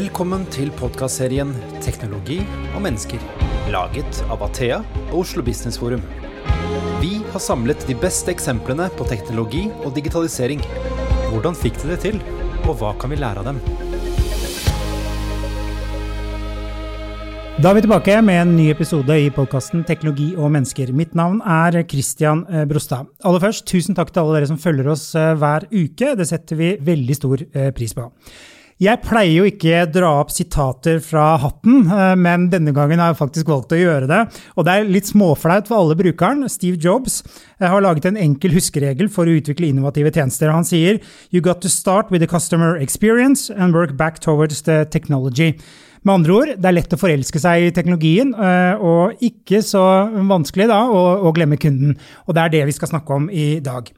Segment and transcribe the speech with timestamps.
[0.00, 1.50] Velkommen til podkastserien
[1.84, 2.38] 'Teknologi
[2.72, 3.20] og mennesker',
[3.68, 4.78] laget av Athea
[5.10, 6.00] og Oslo Business Forum.
[7.02, 10.62] Vi har samlet de beste eksemplene på teknologi og digitalisering.
[11.28, 12.16] Hvordan fikk de det til,
[12.64, 13.58] og hva kan vi lære av dem?
[17.60, 20.94] Da er vi tilbake med en ny episode i podkasten Teknologi og mennesker.
[20.94, 23.10] Mitt navn er Christian eh, Brostad.
[23.20, 26.14] Aller først, tusen takk til alle dere som følger oss eh, hver uke.
[26.16, 28.08] Det setter vi veldig stor eh, pris på.
[28.80, 31.82] Jeg pleier jo ikke dra opp sitater fra hatten,
[32.16, 34.20] men denne gangen har jeg faktisk valgt å gjøre det.
[34.56, 36.46] Og det er litt småflaut for alle brukeren.
[36.48, 37.18] Steve Jobs
[37.60, 40.48] har laget en enkel huskeregel for å utvikle innovative tjenester.
[40.56, 44.86] Han sier «You got to start with the customer experience and work back towards the
[44.88, 45.58] technology».
[46.00, 49.82] Med andre ord, det er lett å forelske seg i teknologien, og ikke så
[50.30, 51.92] vanskelig da å, å, glemme kunden.
[52.24, 53.90] Og det er det vi skal snakke om i dag.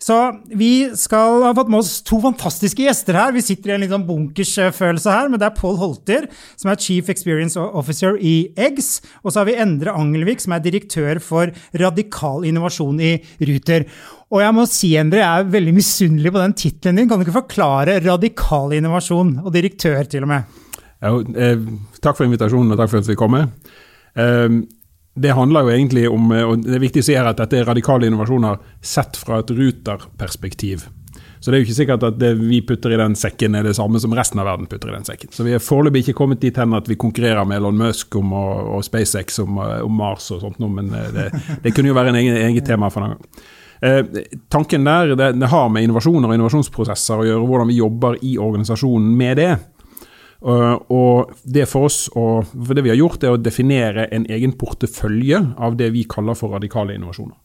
[0.00, 0.16] Så
[0.56, 3.34] vi skal ha fått med oss to fantastiske gjester her.
[3.36, 6.24] Vi sitter i en litt sånn bunkersfølelse her, men det er Pål Holter,
[6.56, 9.02] som er Chief Experience Officer i Eggs.
[9.20, 13.12] Og så har vi Endre Angelvik, som er direktør for radikal innovasjon i
[13.50, 13.84] Ruter.
[14.32, 17.12] Og jeg må si, Endre, jeg er veldig misunnelig på den tittelen din.
[17.12, 20.60] Kan du ikke forklare radikal innovasjon, og direktør til og med?
[21.00, 21.58] Ja, eh,
[22.04, 23.48] takk for invitasjonen og takk for at vi kommer.
[24.14, 24.48] Eh,
[25.20, 27.66] det handler jo egentlig om, og det er viktig å si her at dette er
[27.68, 30.86] radikale innovasjoner sett fra et ruterperspektiv.
[31.40, 33.72] Så det er jo ikke sikkert at det vi putter i den sekken er det
[33.78, 35.32] samme som resten av verden putter i den sekken.
[35.32, 38.34] Så vi er foreløpig ikke kommet dit hen at vi konkurrerer med Elon Musk om,
[38.36, 41.30] og, og SpaceX om, om, Mars og sånt noe, men det,
[41.64, 43.42] det, kunne jo være en egen, eget tema for en gang.
[43.80, 48.20] Eh, tanken der det, det har med innovasjoner og innovasjonsprosesser å gjøre, hvordan vi jobber
[48.20, 49.54] i organisasjonen med det.
[50.40, 54.24] Uh, og det for oss, og for det vi har gjort, er å definere en
[54.32, 57.36] egen portefølje av det vi kaller for radikale innovasjoner.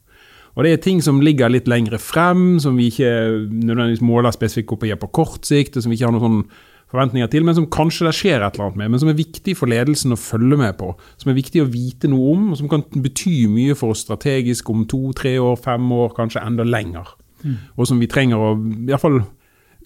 [0.55, 3.09] Og Det er ting som ligger litt lengre frem, som vi ikke
[3.51, 6.45] nødvendigvis måler spesifikt kopier på kort sikt, og som vi ikke har noen
[6.93, 9.57] forventninger til, men som kanskje det skjer et eller annet med, men som er viktig
[9.59, 10.93] for ledelsen å følge med på.
[11.19, 14.71] Som er viktig å vite noe om, og som kan bety mye for oss strategisk
[14.71, 17.11] om to, tre år, fem år, kanskje enda lenger.
[17.43, 17.57] Mm.
[17.75, 19.19] Og som vi trenger å i hvert fall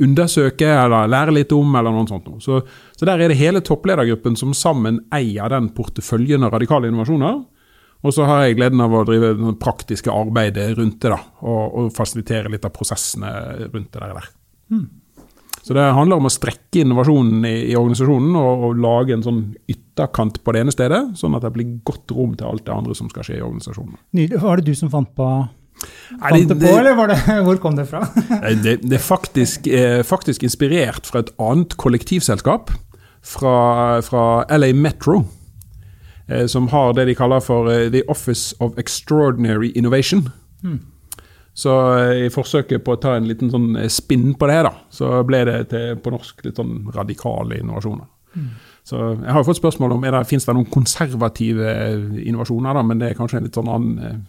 [0.04, 2.30] undersøke eller lære litt om, eller noe sånt.
[2.44, 2.62] Så,
[2.96, 7.42] så der er det hele toppledergruppen som sammen eier den porteføljen av radikale innovasjoner.
[8.00, 11.64] Og så har jeg gleden av å drive det praktiske arbeidet rundt det, da, og,
[11.68, 13.32] og fasilitere litt av prosessene
[13.68, 14.30] rundt det der.
[14.72, 14.86] Mm.
[15.60, 19.42] Så det handler om å strekke innovasjonen i, i organisasjonen og, og, lage en sånn
[19.70, 22.96] ytterkant på det ene stedet, sånn at det blir godt rom til alt det andre
[22.98, 24.00] som skal skje i organisasjonen.
[24.16, 24.40] Nydelig.
[24.46, 25.28] Var det du som fant på
[26.20, 27.18] Fant det, på, eller det,
[27.48, 28.04] hvor kom det fra?
[28.64, 32.74] det, det, er faktisk, eh, faktisk, inspirert fra et annet kollektivselskap,
[33.26, 33.58] fra,
[34.06, 34.24] fra
[34.56, 35.24] LA Metro.
[36.30, 40.30] Eh, som har det de kaller for eh, The Office of Extraordinary Innovation.
[40.64, 40.80] Mm.
[41.54, 45.24] Så eh, i forsøket på å ta en liten sånn spinn på det, da, så
[45.26, 48.06] ble det til, på norsk litt sånn radikale innovasjoner.
[48.36, 48.50] Mm.
[48.90, 51.74] Så Jeg har fått spørsmål om er det finnes noen konservative
[52.22, 54.22] innovasjoner, da, men det er kanskje en litt sånn annen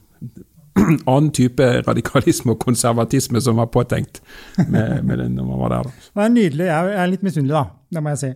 [1.10, 4.20] annen type radikalisme og konservatisme som var påtenkt
[4.69, 5.88] med, med den når man var der.
[5.88, 6.08] Da.
[6.14, 6.66] Det er nydelig.
[6.70, 7.64] Jeg er litt misunnelig, da.
[7.91, 8.31] Det må jeg si.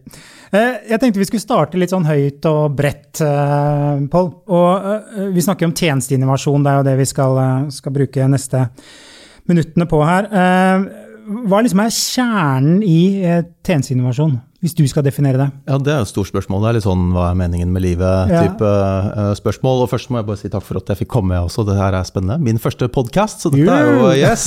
[0.50, 4.30] Eh, jeg tenkte vi skulle starte litt sånn høyt og bredt, eh, Pål.
[4.50, 7.40] Og eh, vi snakker om tjenesteinnovasjon, det er jo det vi skal,
[7.74, 8.66] skal bruke neste
[9.50, 10.26] minuttene på her.
[11.44, 12.98] Hva liksom er kjernen i
[13.64, 14.34] tjenesteinnovasjon?
[14.64, 15.46] Hvis du skal definere det?
[15.68, 16.62] Ja, Det er et stort spørsmål.
[16.64, 19.10] Det er litt sånn hva er meningen med livet-type ja.
[19.12, 19.82] uh, spørsmål.
[19.84, 21.66] Og først må jeg bare si takk for at jeg fikk komme også.
[21.68, 22.38] Det her er spennende.
[22.40, 24.46] Min første podkast, så dette er jo yes.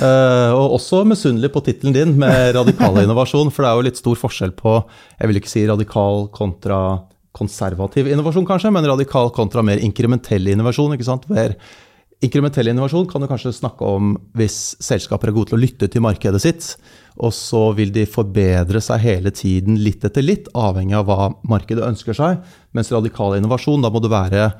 [0.00, 4.00] Uh, og også misunnelig på tittelen din med radikal innovasjon, for det er jo litt
[4.00, 6.80] stor forskjell på jeg vil ikke si radikal kontra
[7.36, 10.96] konservativ innovasjon, kanskje, men radikal kontra mer inkrementell innovasjon.
[10.96, 11.28] ikke sant?
[11.28, 11.52] Hvor
[12.18, 16.02] Inkrementell innovasjon kan du kanskje snakke om hvis selskaper er gode til å lytte til
[16.02, 16.72] markedet sitt,
[17.14, 21.86] og så vil de forbedre seg hele tiden litt etter litt, avhengig av hva markedet
[21.86, 22.42] ønsker seg.
[22.74, 24.50] Mens radikal innovasjon, da må du være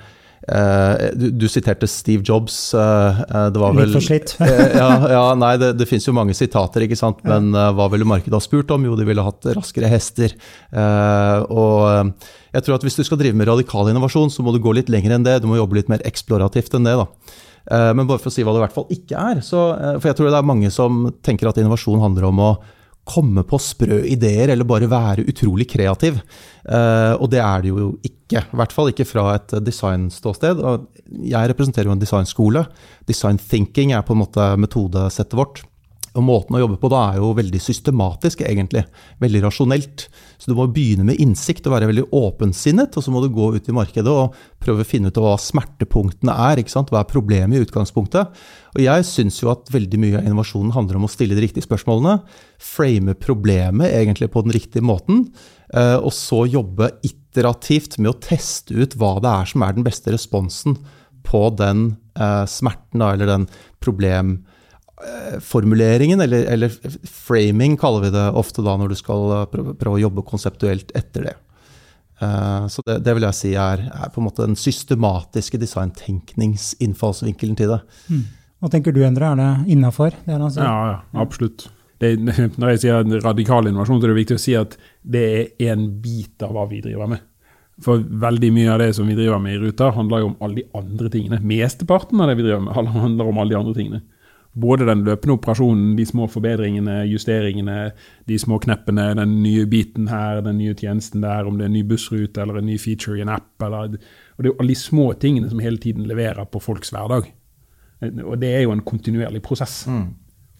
[0.49, 2.55] Uh, du, du, siterte Steve Jobs.
[2.73, 4.37] Uh, det var vel, Litt for slitt.
[4.81, 7.21] ja, ja, nei, det, det finnes jo mange sitater, ikke sant?
[7.27, 8.87] men hva ville markedet ha spurt om?
[8.87, 10.37] Jo, de ville hatt raskere hester.
[10.71, 12.15] og
[12.55, 14.88] jeg tror at hvis du skal drive med radikal innovasjon, så må du gå litt
[14.93, 15.41] lenger enn det.
[15.43, 16.97] Du må jobbe litt mer eksplorativt enn det.
[17.03, 17.44] da.
[17.70, 19.44] Eh, men bare for å si hva det i hvert fall ikke er.
[19.44, 22.50] Så, eh, for jeg tror det er mange som tenker at innovasjon handler om å
[23.09, 26.19] komme på sprø ideer, eller bare være utrolig kreativ.
[26.69, 28.43] Uh, og det er det jo ikke.
[28.43, 30.61] I hvert fall ikke fra et designståsted.
[31.25, 32.67] Jeg representerer jo en designskole.
[33.09, 35.62] Design thinking er på en måte metodesettet vårt.
[36.19, 38.82] Og måten å jobbe på da er jo veldig systematisk, egentlig.
[39.23, 40.09] Veldig rasjonelt.
[40.38, 43.53] Så du må begynne med innsikt og være veldig åpensinnet, og så må du gå
[43.55, 46.59] ut i markedet og prøve å finne ut hva smertepunktene er.
[46.59, 46.91] ikke sant?
[46.91, 48.35] Hva er problemet i utgangspunktet?
[48.75, 51.67] Og jeg syns jo at veldig mye av innovasjonen handler om å stille de riktige
[51.69, 52.19] spørsmålene,
[52.59, 55.29] frame problemet egentlig på den riktige måten,
[55.71, 59.87] eh, og så jobbe iterativt med å teste ut hva det er som er den
[59.87, 60.79] beste responsen
[61.29, 63.50] på den eh, smerten, eller den
[63.85, 64.41] problem
[65.41, 66.73] formuleringen, eller, eller,
[67.05, 71.29] framing kaller vi det ofte da når du skal eh, prøve, å jobbe konseptuelt etter
[71.31, 71.37] det.
[72.19, 77.59] Uh, så det, det, vil jeg si er, er, på en måte den systematiske designtenkningsinnfallsvinkelen
[77.61, 77.79] til det.
[78.11, 78.25] Mm.
[78.59, 79.31] Hva tenker du, Endre?
[79.31, 80.17] Er det innafor?
[80.27, 81.69] Ja, ja, absolutt.
[82.03, 82.17] Det,
[82.59, 84.75] når jeg sier radikal innovasjon, så er det viktig å si at
[85.06, 85.25] det
[85.62, 87.23] er en bit av hva vi driver med.
[87.87, 90.59] For veldig mye av det som vi driver med i Ruta, handler jo om alle
[90.59, 91.39] de andre tingene.
[91.47, 94.03] Mesteparten av det vi driver med, handler om alle de andre tingene
[94.61, 97.79] både den løpende operasjonen, de små forbedringene, justeringene,
[98.29, 101.77] de små kneppene, den nye biten her, den nye tjenesten der, om det er en
[101.79, 103.51] ny bussrute eller en ny feature i en app.
[103.63, 103.99] Eller,
[104.37, 107.29] og Det er jo alle de små tingene som hele tiden leverer på folks hverdag.
[108.01, 109.85] Og det er jo en kontinuerlig prosess.
[109.91, 110.09] Mm.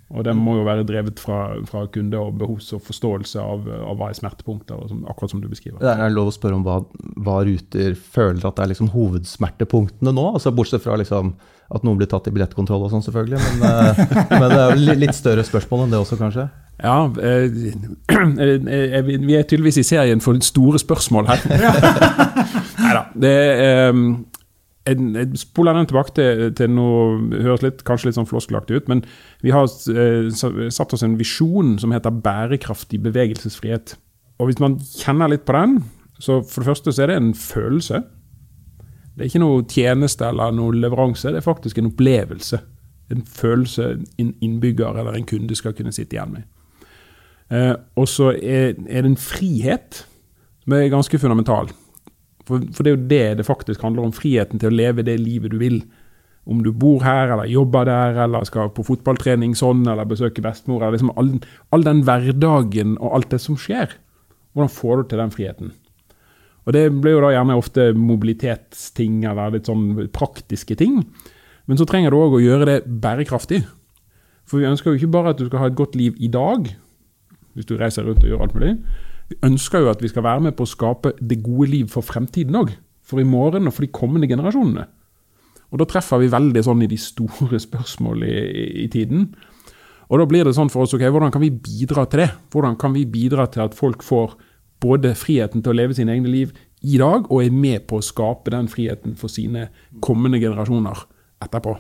[0.09, 3.99] Og den må jo være drevet fra, fra kunde og behovs- og forståelse av, av
[3.99, 5.83] hva er smertepunkter, som, akkurat som du beskriver.
[5.83, 6.79] Det er lov å spørre om hva,
[7.21, 10.25] hva Ruter føler at det er liksom hovedsmertepunktene nå?
[10.39, 11.35] altså Bortsett fra liksom
[11.69, 13.41] at noen blir tatt i billettkontroll og sånn, selvfølgelig.
[13.61, 14.01] Men, eh,
[14.31, 16.47] men, det er jo litt større spørsmål enn det også, kanskje?
[16.79, 17.45] Ja, eh,
[18.15, 21.45] eh, vi er tydeligvis i serien for store spørsmål her.
[22.85, 23.05] Nei da.
[23.13, 23.37] Det
[24.89, 29.03] jeg spoler den tilbake til, til noe høres litt, kanskje litt sånn floskelaktig ut, men
[29.45, 33.99] vi har satt oss en visjon som heter bærekraftig bevegelsesfrihet.
[34.41, 35.83] Og Hvis man kjenner litt på den,
[36.17, 38.01] så for det første så er det en følelse.
[39.19, 42.61] Det er ikke noe tjeneste eller noe leveranse, det er faktisk en opplevelse.
[43.11, 43.89] En følelse
[44.21, 46.47] en innbygger eller en kunde skal kunne sitte igjen med.
[47.51, 50.05] Eh, og så er, er, det en frihet
[50.63, 51.73] som er ganske fundamental.
[52.47, 54.15] For, for, det er jo det det faktisk handler om.
[54.15, 55.81] Friheten til å leve det livet du vil.
[56.49, 60.87] Om du bor her, eller jobber der, eller skal på fotballtrening sånn, eller besøke bestemor.
[60.95, 61.35] Liksom all,
[61.75, 63.99] all den hverdagen og alt det som skjer.
[64.55, 65.75] Hvordan får du til den friheten?
[66.67, 71.01] Og Det blir jo da gjerne ofte mobilitetsting eller litt sånn praktiske ting.
[71.69, 73.63] Men så trenger du òg å gjøre det bærekraftig.
[74.49, 76.71] For vi ønsker jo ikke bare at du skal ha et godt liv i dag,
[77.57, 78.75] hvis du reiser rundt og gjør alt mulig.
[79.29, 82.05] Vi ønsker jo at vi skal være med på å skape det gode liv for
[82.05, 82.73] fremtiden òg.
[83.05, 84.87] For i morgen og for de kommende generasjonene.
[85.69, 89.27] Og da treffer vi veldig sånn i de store spørsmålene i, i, tiden.
[90.09, 92.31] Og da blir det sånn for oss, ok, hvordan kan vi bidra til det?
[92.53, 94.39] Hvordan kan vi bidra til at folk får
[94.83, 98.05] både friheten til å leve sine egne liv i dag, og er med på å
[98.05, 99.69] skape den friheten for sine
[100.05, 101.07] kommende generasjoner
[101.43, 101.75] etterpå.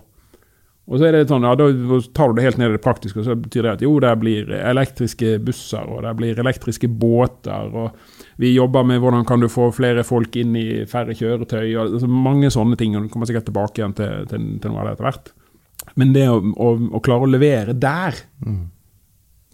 [0.88, 1.66] Og så er det sånn, ja, Da
[2.16, 4.14] tar du det helt ned i det praktiske, og så betyr det at jo, det
[4.22, 7.68] blir elektriske busser og det blir elektriske båter.
[7.68, 11.76] og Vi jobber med hvordan kan du få flere folk inn i færre kjøretøy.
[11.76, 12.96] og altså Mange sånne ting.
[12.96, 15.30] og Du kommer sikkert tilbake igjen til, til, til noe av det etter hvert.
[15.94, 18.66] Men det å, å, å klare å levere der, mm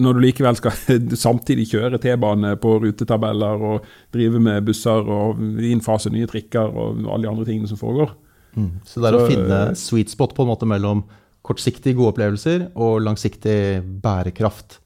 [0.02, 0.74] når du likevel skal
[1.26, 7.24] samtidig kjøre T-bane på rutetabeller og drive med busser og innfase nye trikker og alle
[7.26, 8.14] de andre tingene som foregår.
[8.54, 8.70] Mm.
[8.86, 11.04] Så det er så, å finne sweet spot på en måte mellom
[11.44, 13.58] kortsiktige gode opplevelser og langsiktig
[14.02, 14.78] bærekraft.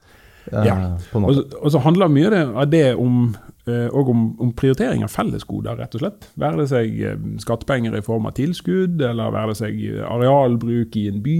[0.51, 0.75] Eh, ja.
[1.17, 3.29] Og, og, så handler mye av det om,
[3.69, 6.29] eh, om, om, prioritering av fellesgoder, rett og slett.
[6.41, 11.07] Være det seg eh, skattepenger i form av tilskudd, eller være det seg arealbruk i
[11.11, 11.39] en by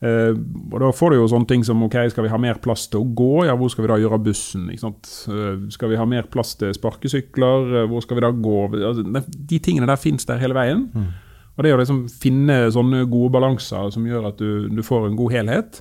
[0.00, 0.32] Uh,
[0.72, 3.02] og Da får du jo sånne ting som ok, skal vi ha mer plass til
[3.02, 4.70] å gå, ja, hvor skal vi da gjøre bussen?
[4.72, 8.56] Uh, skal vi ha mer plass til sparkesykler, uh, hvor skal vi da gå?
[8.78, 10.86] Altså, de tingene der fins der hele veien.
[10.94, 11.10] Mm.
[11.52, 15.18] Og Det å liksom finne sånne gode balanser som gjør at du, du får en
[15.18, 15.80] god helhet,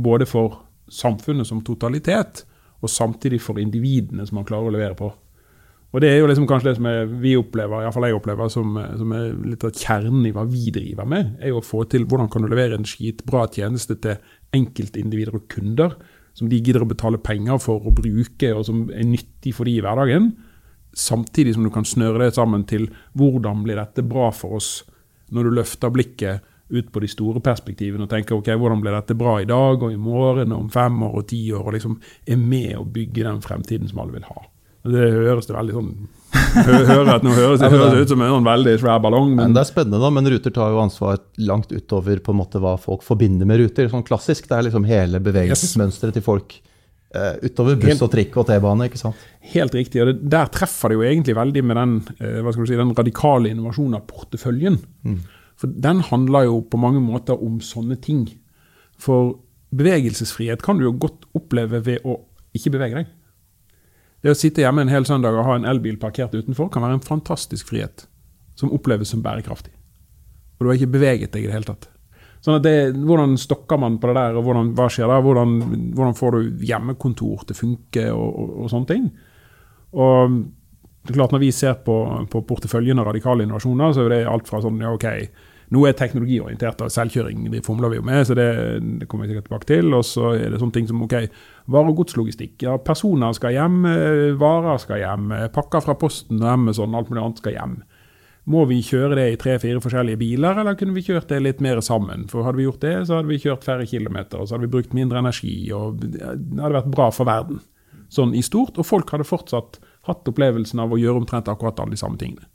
[0.00, 0.54] både for
[0.88, 2.46] samfunnet som totalitet,
[2.80, 5.10] og samtidig for individene som man klarer å levere på.
[5.90, 6.86] Og Det er jo liksom kanskje det som
[7.18, 11.08] vi opplever, iallfall jeg opplever, som, som, er litt av kjernen i hva vi driver
[11.08, 11.32] med.
[11.42, 14.20] er jo å få til Hvordan kan du levere en skitbra tjeneste til
[14.54, 15.96] enkeltindivider og kunder,
[16.38, 19.74] som de gidder å betale penger for å bruke, og som er nyttig for de
[19.80, 20.30] i hverdagen.
[20.94, 22.86] Samtidig som du kan snøre det sammen til
[23.18, 24.70] hvordan blir dette bra for oss,
[25.34, 29.18] når du løfter blikket ut på de store perspektivene og tenker ok, hvordan blir dette
[29.18, 31.98] bra i dag og i morgen og om fem år og ti år, og liksom
[32.30, 34.46] er med å bygge den fremtiden som alle vil ha.
[34.84, 35.92] Det høres det veldig sånn
[36.54, 39.34] hører at Nå høres det høres ut som en sånn veldig svær ballong.
[39.34, 41.20] Men, men det er spennende, da, men Ruter tar jo ansvar
[41.50, 43.90] langt utover på en måte hva folk forbinder med Ruter.
[43.92, 46.56] Sånn klassisk, Det er liksom hele bevegelsesmønsteret til folk
[47.16, 48.88] uh, utover buss og trikk og T-bane.
[48.90, 49.28] ikke sant?
[49.54, 50.02] Helt riktig.
[50.02, 52.80] og det, Der treffer det jo egentlig veldig med den, uh, hva skal du si,
[52.80, 54.80] den radikale innovasjonen av porteføljen.
[55.06, 55.20] Mm.
[55.60, 58.24] For den handler jo på mange måter om sånne ting.
[59.00, 59.36] For
[59.76, 62.22] bevegelsesfrihet kan du jo godt oppleve ved å
[62.56, 63.10] ikke bevege deg.
[64.20, 66.98] Det å sitte hjemme en hel søndag og ha en elbil parkert utenfor kan være
[66.98, 68.04] en fantastisk frihet,
[68.58, 69.72] som oppleves som bærekraftig.
[70.58, 71.88] Og du har ikke beveget deg i det hele tatt.
[72.44, 75.20] Sånn at det, Hvordan stokker man på det der, og hvordan, hva skjer da?
[75.24, 75.58] Hvordan,
[75.96, 79.06] hvordan får du hjemmekontor til å funke, og, og, og, sånne ting.
[79.96, 80.36] Og
[81.00, 81.96] det er klart Når vi ser på,
[82.32, 85.08] på porteføljen av radikale innovasjoner, så er det alt fra sånn ja, ok,
[85.70, 88.48] nå er teknologiorientert, og selvkjøring det fomler vi jo med, så det,
[88.98, 89.94] det kommer vi sikkert tilbake til.
[89.94, 91.14] Og så er det sånne ting som ok,
[91.70, 92.56] vare- og godslogistikk.
[92.66, 97.12] Ja, personer skal hjem, eh, varer skal hjem, eh, pakker fra Posten og Amazon, alt
[97.12, 97.80] mulig annet skal hjem.
[98.50, 101.78] Må vi kjøre det i tre-fire forskjellige biler, eller kunne vi kjørt det litt mer
[101.86, 102.26] sammen?
[102.26, 104.74] For Hadde vi gjort det, så hadde vi kjørt færre kilometer, og så hadde vi
[104.74, 105.54] brukt mindre energi.
[105.76, 107.60] og Det hadde vært bra for verden,
[108.10, 108.80] sånn i stort.
[108.80, 112.48] Og folk hadde fortsatt hatt opplevelsen av å gjøre omtrent akkurat alle de samme tingene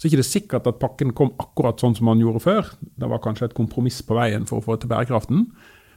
[0.00, 2.70] så er det ikke sikkert at pakken kom akkurat sånn som man gjorde før.
[2.80, 5.42] Det var kanskje et kompromiss på veien for å få til bærekraften.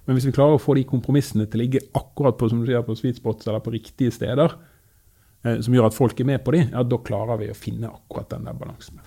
[0.03, 2.67] Men hvis vi klarer å få de kompromissene til å ligge akkurat på som du
[2.67, 4.57] sier, på sweet spots eller på riktige steder,
[5.47, 7.93] eh, som gjør at folk er med på de, ja, da klarer vi å finne
[7.93, 8.99] akkurat den der balansen.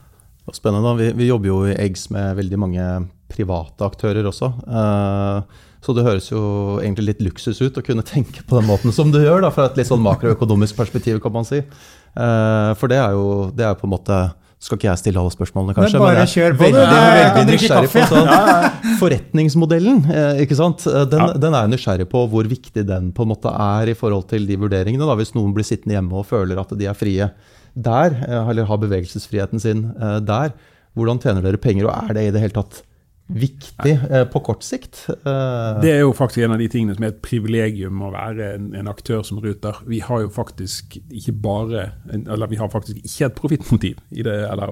[0.54, 0.94] Spennende.
[0.96, 2.88] Vi, vi, jobber jo i Eggs med veldig mange
[3.28, 4.48] private aktører også.
[4.64, 6.40] Eh, så det høres jo
[6.80, 9.68] egentlig litt luksus ut å kunne tenke på den måten som du gjør, da, fra
[9.68, 11.60] et litt sånn makroøkonomisk perspektiv, kan man si.
[11.60, 14.24] Eh, for det er jo det er på en måte
[14.66, 15.98] skal ikke jeg stille alle spørsmålene, kanskje.
[16.00, 16.64] Men bare men kjør på.
[16.64, 18.30] Veldig, veldig nysgjerrig på sånn,
[19.00, 20.86] Forretningsmodellen, eh, ikke sant?
[20.90, 21.36] Eh, den, ja.
[21.44, 24.48] den, er jeg nysgjerrig på hvor viktig den på en måte er i forhold til
[24.48, 25.06] de vurderingene.
[25.06, 25.14] Da.
[25.18, 27.30] Hvis noen blir sittende hjemme og føler at de er frie
[27.76, 29.86] der, eh, eller har bevegelsesfriheten sin
[30.26, 30.56] der,
[30.96, 32.82] hvordan tjener dere penger, og er det i det hele tatt
[33.26, 35.00] viktig eh, på kort sikt.
[35.10, 35.80] Eh.
[35.82, 38.68] Det er jo faktisk en av de tingene som er et privilegium å være en,
[38.78, 39.80] en, aktør som Ruter.
[39.90, 44.36] Vi har jo faktisk ikke bare Eller vi har faktisk ikke et profittmotiv i det,
[44.46, 44.70] eller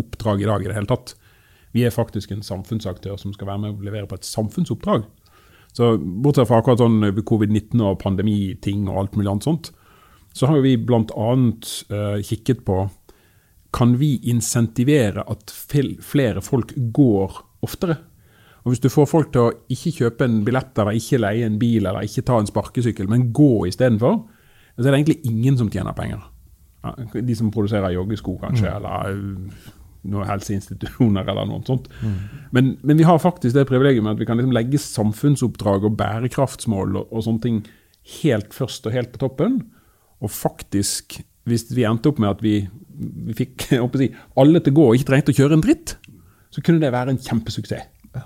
[0.00, 1.14] oppdrag i dag i det hele tatt.
[1.72, 5.06] Vi er faktisk en samfunnsaktør som skal være med å levere på et samfunnsoppdrag.
[5.72, 9.70] Så Bortsett fra akkurat sånn covid-19 og pandemiting og alt mulig annet sånt,
[10.36, 11.30] så har vi bl.a.
[11.92, 12.82] Uh, kikket på
[13.72, 17.96] kan vi insentivere at flere folk går oftere.
[18.62, 21.58] Og Hvis du får folk til å ikke kjøpe en billett eller ikke leie en
[21.58, 24.20] bil eller ikke ta en sparkesykkel, men gå istedenfor,
[24.76, 26.22] så er det egentlig ingen som tjener penger.
[27.14, 28.76] De som produserer joggesko, kanskje, mm.
[28.76, 29.72] eller uh,
[30.12, 31.88] noen helseinstitusjoner eller noe sånt.
[32.02, 32.14] Mm.
[32.54, 35.98] Men, men, vi har faktisk det privilegiet med at vi kan liksom legge samfunnsoppdrag og
[35.98, 37.60] bærekraftsmål og, og sånne ting
[38.22, 39.60] helt først og helt på toppen.
[40.22, 42.56] Og faktisk, hvis vi endte opp med at vi
[43.28, 43.66] vi fikk
[44.00, 45.96] si, alle til å gå og ikke trengte å kjøre en dritt,
[46.52, 47.90] så kunne det være en kjempesuksess.
[48.14, 48.24] Ja.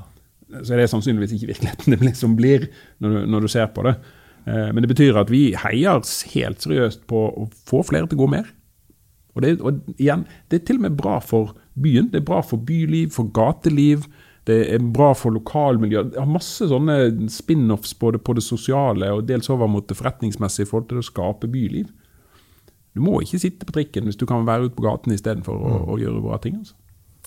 [0.60, 2.68] Så er det sannsynligvis ikke virkeligheten det som blir
[3.02, 3.96] når du, når du, ser på det.
[4.46, 6.02] Eh, men det betyr at vi heier
[6.34, 8.52] helt seriøst på å få flere til å gå mer.
[9.36, 12.08] Og, det, og igjen, det er til og med bra for byen.
[12.12, 14.06] Det er bra for byliv, for gateliv.
[14.46, 16.04] Det er bra for lokalmiljø.
[16.12, 20.68] Det har masse sånne spin-offs både på det sosiale og dels over mot det forretningsmessige
[20.68, 21.90] i forhold til å skape byliv.
[22.96, 25.72] Du må ikke sitte på trikken hvis du kan være ute på gaten istedenfor å,
[25.76, 25.86] mm.
[25.92, 26.58] å gjøre bra ting.
[26.62, 26.76] Altså.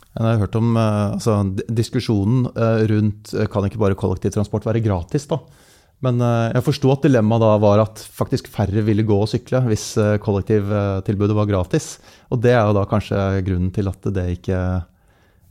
[0.09, 1.35] Jeg har hørt om uh, altså,
[1.69, 5.29] diskusjonen uh, rundt uh, kan ikke bare kollektivtransport være gratis.
[5.29, 5.38] da?
[6.03, 9.97] Men jeg forsto at dilemmaet da var at faktisk færre ville gå og sykle hvis
[10.23, 11.89] kollektivtilbudet var gratis.
[12.31, 14.61] Og det er jo da kanskje grunnen til at det ikke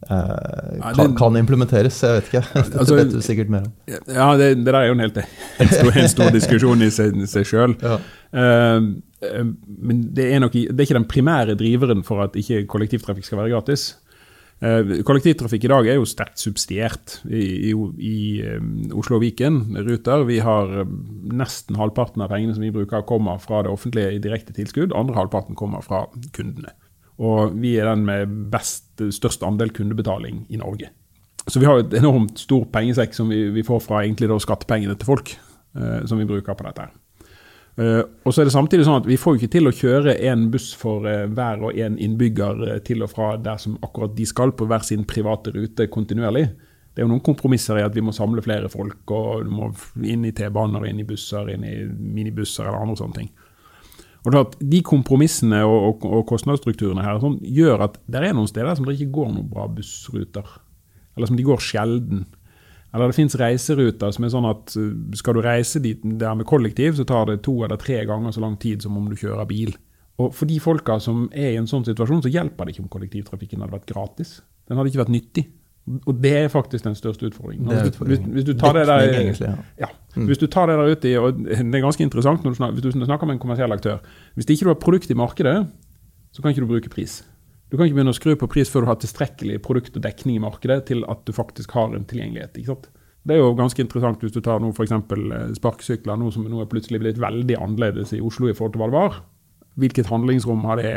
[0.06, 1.98] kan, kan, implementeres.
[2.02, 2.42] Jeg vet ikke.
[2.54, 3.72] Dette altså, vet du sikkert mer om.
[3.90, 7.18] Ja, det, det der er jo en helt en stor, en stor diskusjon i seg,
[7.30, 7.74] seg sjøl.
[7.82, 7.98] Ja.
[8.30, 8.90] Eh,
[9.66, 13.42] men det er, nok, det er ikke den primære driveren for at ikke kollektivtrafikk skal
[13.42, 13.90] være gratis.
[14.62, 18.16] Eh, kollektivtrafikk i dag er jo sterkt subsidiert i, i, i
[18.94, 20.22] Oslo og Viken Ruter.
[20.30, 20.84] Vi har
[21.34, 24.94] nesten halvparten av pengene som vi bruker, kommer fra det offentlige i direkte tilskudd.
[24.94, 26.06] Andre halvparten kommer fra
[26.38, 26.78] kundene.
[27.18, 30.92] Og vi er den med best, størst andel kundebetaling i Norge.
[31.48, 35.08] Så vi har et enormt stor pengesekk som vi, vi får fra egentlig skattepengene til
[35.08, 35.34] folk,
[35.78, 36.90] eh, som vi bruker på dette.
[37.78, 40.16] Uh, og så er det samtidig sånn at Vi får jo ikke til å kjøre
[40.26, 44.16] en buss for eh, hver og en innbygger uh, til og fra der som akkurat
[44.16, 46.48] de skal, på hver sin private rute kontinuerlig.
[46.90, 49.70] Det er jo noen kompromisser i at vi må samle flere folk, og du må
[50.02, 53.30] inn i T-baner, inn i busser, inn i minibusser eller andre sånne ting.
[54.28, 58.50] Og at De kompromissene og, og, og kostnadsstrukturene her sånn, gjør at det er noen
[58.50, 60.46] steder som det ikke går noen bra bussruter.
[61.16, 62.26] Eller som de går sjelden.
[62.94, 66.48] Eller det fins reiseruter som er sånn at eh, skal du reise dit der med
[66.48, 69.48] kollektiv, så tar det to eller tre ganger så lang tid som om du kjører
[69.48, 69.74] bil.
[70.18, 72.92] Og for de folka som er i en sånn situasjon, så hjelper det ikke om
[72.94, 74.38] kollektivtrafikken hadde vært gratis.
[74.66, 75.44] Den hadde ikke vært nyttig.
[76.06, 77.68] Og det er faktisk den største utfordringen.
[77.68, 79.54] Hvis du, hvis, hvis du tar det der, egentlig, ja.
[79.86, 80.26] Ja, mm.
[80.28, 82.80] hvis du tar det der ute i, og Det er ganske interessant når du snakker,
[82.80, 83.98] hvis du snakker med en kommersiell aktør.
[84.34, 85.56] Hvis ikke du har produkt i markedet,
[86.32, 87.22] så kan ikke du bruke pris.
[87.68, 90.38] Du kan ikke begynne å skru på pris før du har tilstrekkelig produkt og dekning
[90.38, 92.88] i markedet til at du faktisk har en tilgjengelighet.
[93.28, 94.94] Det er jo ganske interessant hvis du tar nå f.eks.
[95.58, 98.88] sparkesykler, nå som nå er plutselig blitt veldig annerledes i Oslo i forhold til hva
[98.88, 99.20] det var.
[99.78, 100.92] Hvilket handlingsrom har det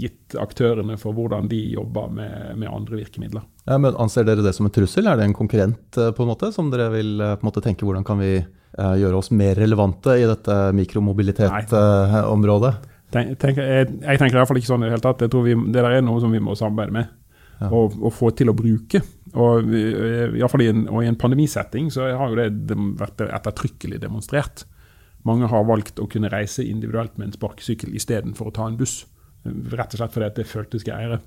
[0.00, 3.44] gitt aktørene for hvordan de jobber med, med andre virkemidler?
[3.68, 5.06] Ja, men Anser dere det som en trussel?
[5.10, 8.06] Er det en konkurrent på en måte, som dere vil på en måte tenke hvordan
[8.06, 8.38] kan vi
[8.74, 12.72] gjøre oss mer relevante i dette mikromobilitet-området?
[13.14, 15.22] Tenk, tenk, jeg, jeg, tenker i hvert fall ikke sånn i det hele tatt.
[15.22, 17.06] Jeg tror vi, Det der er noe som vi må samarbeide med
[17.60, 17.68] ja.
[17.70, 19.02] og, og, få til å bruke.
[19.34, 19.84] Og i,
[20.40, 24.64] i, fall i en, og i en pandemisetting så har jo det vært ettertrykkelig demonstrert.
[25.24, 29.02] Mange har valgt å kunne reise individuelt med en sparkesykkel istedenfor å ta en buss.
[29.44, 31.20] Rett og slett fordi det føltes greiere.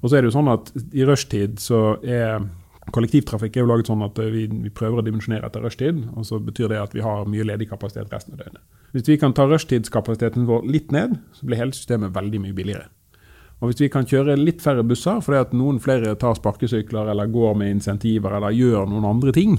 [0.00, 2.44] Og så er det jo sånn at i rushtid så er
[2.92, 6.02] Kollektivtrafikk er jo laget sånn at vi, vi prøver å dimensjonere etter rushtid.
[6.12, 8.60] og Så betyr det at vi har mye ledig kapasitet resten av døgnet.
[8.92, 12.90] Hvis vi kan ta rushtidskapasiteten vår litt ned, så blir hele systemet veldig mye billigere.
[13.62, 17.32] Og hvis vi kan kjøre litt færre busser fordi at noen flere tar sparkesykler eller
[17.32, 19.56] går med insentiver eller gjør noen andre ting,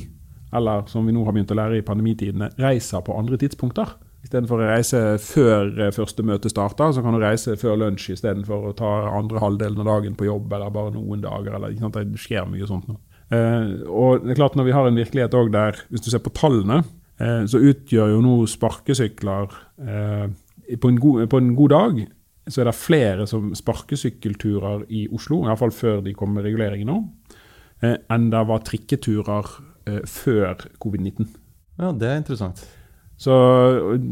[0.56, 3.96] eller som vi nå har begynt å lære i pandemitidene, reiser på andre tidspunkter.
[4.26, 8.72] Istedenfor å reise før eh, første møte starter, så kan du reise før lunsj istedenfor
[8.72, 11.60] å ta andre halvdelen av dagen på jobb eller bare noen dager.
[11.60, 12.98] Eller, det skjer mye sånt nå.
[13.34, 16.22] Eh, og det er klart Når vi har en virkelighet òg der, hvis du ser
[16.26, 16.84] på tallene,
[17.18, 20.28] eh, så utgjør jo nå sparkesykler eh,
[20.78, 22.04] på, en god, på, en god, dag
[22.48, 27.00] så er det flere som sparkesykkelturer i Oslo, iallfall før de kom med reguleringen nå,
[27.82, 29.50] enn det var trikketurer
[30.10, 31.28] før covid-19.
[31.78, 32.64] Ja, det er interessant.
[33.18, 33.32] Så,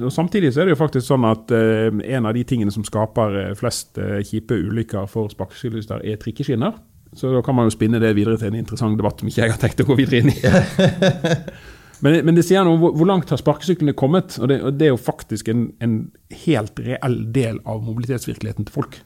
[0.04, 2.86] og Samtidig så er det jo faktisk sånn at eh, en av de tingene som
[2.88, 6.78] skaper eh, flest eh, kjipe ulykker for sparkesyklister, er trikkeskinner.
[7.14, 9.54] Så da kan man jo spinne det videre til en interessant debatt som ikke jeg
[9.54, 10.38] har tenkt å gå videre inn i.
[12.04, 14.40] men, men, det sier noe hvor, hvor langt har sparkesyklene kommet.
[14.40, 16.00] Og det, og det er jo faktisk en, en,
[16.48, 18.98] helt reell del av mobilitetsvirkeligheten til folk.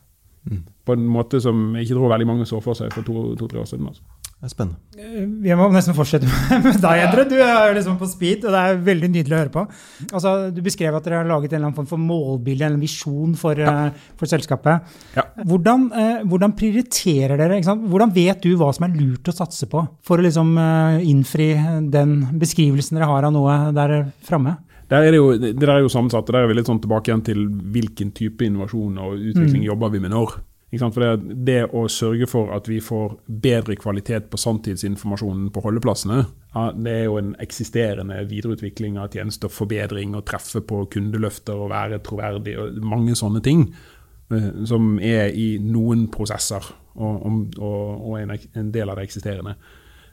[0.47, 0.61] Mm.
[0.87, 3.65] På en måte som jeg ikke tror veldig mange så for seg for to-tre to,
[3.65, 3.89] år siden.
[3.89, 4.05] altså.
[4.37, 4.77] Det er spennende.
[5.01, 6.27] Eh, vi må nesten fortsette
[6.61, 7.23] med deg, Endre.
[7.25, 9.63] Du er liksom på speed, og det er veldig nydelig å høre på.
[10.11, 13.33] Altså, du beskrev at dere har laget en eller annen form for målbilde eller visjon
[13.39, 13.73] for, ja.
[13.89, 14.91] uh, for selskapet.
[15.17, 15.23] Ja.
[15.41, 17.57] Hvordan, uh, hvordan, prioriterer dere?
[17.65, 20.53] Hvordan vet du hva som er lurt å satse på for å liksom,
[21.01, 21.49] innfri
[21.89, 23.95] den beskrivelsen dere har av noe der
[24.27, 24.59] framme?
[24.87, 26.29] Der er det, jo, det der er jo sammensatt.
[26.29, 27.41] og Der er vi litt sånn tilbake igjen til
[27.73, 29.67] hvilken type innovasjon og utvikling mm.
[29.71, 30.37] jobber vi med når.
[30.67, 36.25] For det, det, å sørge for at vi får bedre kvalitet på sanntidsinformasjonen på holdeplassene,
[36.51, 41.71] ja, det er jo en eksisterende videreutvikling av tjenester, forbedring og treffe på kundeløfter og
[41.71, 43.63] være troverdig og mange sånne ting
[44.33, 46.67] eh, som er i noen prosesser
[46.99, 49.55] og, og, og en, en, del av det eksisterende.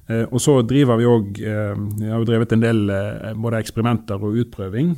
[0.06, 2.94] Eh, og så driver vi òg eh, Vi har jo drevet en del
[3.40, 4.94] både eksperimenter og utprøving.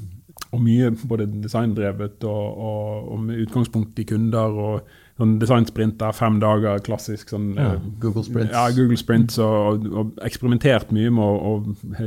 [0.52, 4.60] Og mye både designdrevet og, og, og med utgangspunkt i kunder.
[4.68, 8.52] og sånn designsprinter, fem dager, klassisk sånn ja, eh, Google Sprints.
[8.52, 11.54] Ja, Google Sprints og, og, eksperimentert mye med å,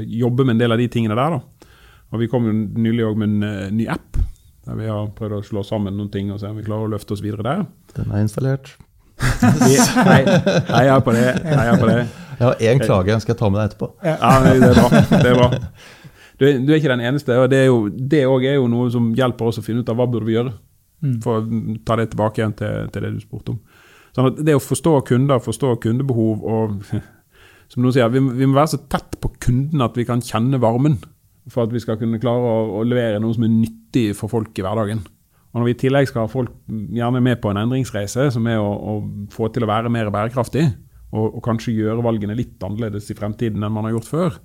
[0.06, 1.38] jobbe med en del av de tingene der.
[1.38, 1.72] da.
[2.14, 4.20] Og Vi kom jo nylig òg med en uh, ny app,
[4.66, 6.94] der vi har prøvd å slå sammen noen ting og se om vi klarer å
[6.94, 7.66] løfte oss videre der.
[7.98, 8.76] Den er installert.
[9.20, 11.28] Heia på det.
[11.50, 12.04] Heia på det.
[12.40, 13.90] Jeg har én klage, jeg skal ta med deg etterpå.
[14.06, 15.02] Ja, det er bra.
[15.10, 15.50] Det er bra.
[16.40, 17.36] Du, du, er ikke den eneste.
[17.36, 20.08] og Det òg er, er, jo noe som hjelper oss å finne ut av hva
[20.08, 20.54] burde vi gjøre.
[21.00, 21.20] Mm.
[21.24, 23.62] For å ta det tilbake igjen til, til det du spurte om.
[24.16, 26.82] Sånn det å forstå kunder, forstå kundebehov og
[27.72, 30.60] som noen sier, vi, vi, må være så tett på kunden at vi kan kjenne
[30.62, 30.98] varmen.
[31.50, 34.58] For at vi skal kunne klare å, å, levere noe som er nyttig for folk
[34.58, 35.02] i hverdagen.
[35.50, 38.60] Og Når vi i tillegg skal ha folk gjerne med på en endringsreise, som er
[38.62, 38.94] å, å
[39.34, 40.68] få til å være mer bærekraftig,
[41.10, 44.38] og, og, kanskje gjøre valgene litt annerledes i fremtiden enn man har gjort før,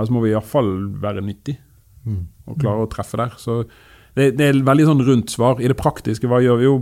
[0.00, 0.70] så må vi iallfall
[1.02, 1.58] være nyttig
[2.06, 2.22] mm.
[2.48, 3.34] og klare å treffe der.
[3.40, 3.58] Så
[4.14, 5.60] det, det, er veldig sånn rundt svar.
[5.62, 6.74] I det praktiske, hva gjør vi jo?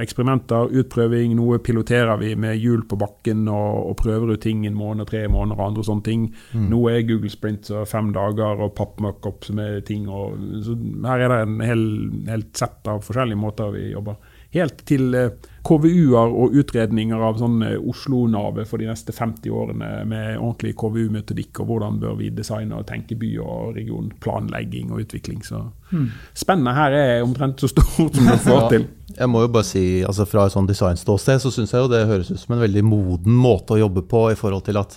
[0.00, 4.78] Eksperimenter, utprøving, noe piloterer vi med hjul på bakken og, og prøver ut ting en
[4.78, 6.28] måned, tre måneder og andre sånne ting.
[6.52, 6.68] Mm.
[6.72, 10.06] Noe er Google Sprint og fem dager og pappmockup som er ting.
[10.10, 10.76] Og, så
[11.08, 11.88] her er det en hel,
[12.30, 14.20] helt sett av forskjellige måter vi jobber
[14.52, 15.32] helt til eh,
[15.64, 21.62] KVU-er og utredninger av sånn eh, Oslo-navet for de neste 50 årene med ordentlig KVU-metodikk,
[21.62, 25.40] og hvordan bør vi designe og tenke by og region, planlegging og utvikling.
[25.46, 25.62] Så
[25.92, 26.08] mm.
[26.44, 28.86] spennet her er omtrent så stort som det får til.
[29.12, 32.06] Jeg må jo bare si, altså Fra et sånn designståsted så syns jeg jo det
[32.08, 34.96] høres ut som en veldig moden måte å jobbe på i forhold til at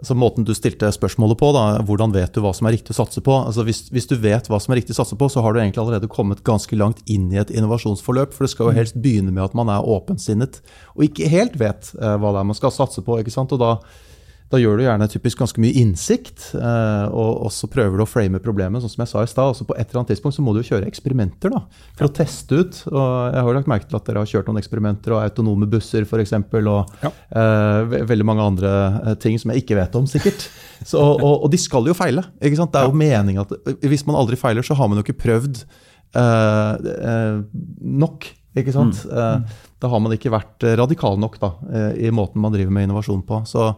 [0.00, 3.00] altså Måten du stilte spørsmålet på, da, hvordan vet du hva som er riktig å
[3.02, 3.34] satse på?
[3.36, 5.60] Altså hvis, hvis, du vet hva som er riktig å satse på, så har du
[5.60, 8.32] egentlig allerede kommet ganske langt inn i et innovasjonsforløp.
[8.32, 10.62] For det skal jo helst begynne med at man er åpensinnet
[10.96, 13.20] og ikke helt vet eh, hva det er man skal satse på.
[13.20, 13.52] ikke sant?
[13.52, 13.74] Og da,
[14.50, 18.08] da gjør du gjerne typisk ganske mye innsikt, eh, og, og, så prøver du å
[18.08, 20.34] frame problemet, sånn som jeg sa i sted, og så På et eller annet tidspunkt
[20.34, 21.60] så må du jo kjøre eksperimenter da,
[21.94, 22.08] for ja.
[22.08, 22.80] å teste ut.
[22.90, 26.02] og Jeg har lagt merke til at dere har kjørt noen eksperimenter, og autonome busser
[26.02, 27.12] f.eks., og ja.
[27.12, 30.48] eh, veldig mange andre eh, ting som jeg ikke vet om, sikkert.
[30.90, 32.26] Så, og, og, de skal jo feile.
[32.42, 32.74] ikke sant?
[32.74, 33.00] Det er jo ja.
[33.04, 35.62] meningen at Hvis man aldri feiler, så har man jo ikke prøvd
[36.18, 37.38] eh, eh
[38.02, 38.26] nok.
[38.58, 39.04] ikke sant?
[39.06, 39.46] Mm.
[39.78, 41.54] da har man ikke vært radikal nok da,
[41.94, 43.44] i måten man driver med innovasjon på.
[43.46, 43.70] Så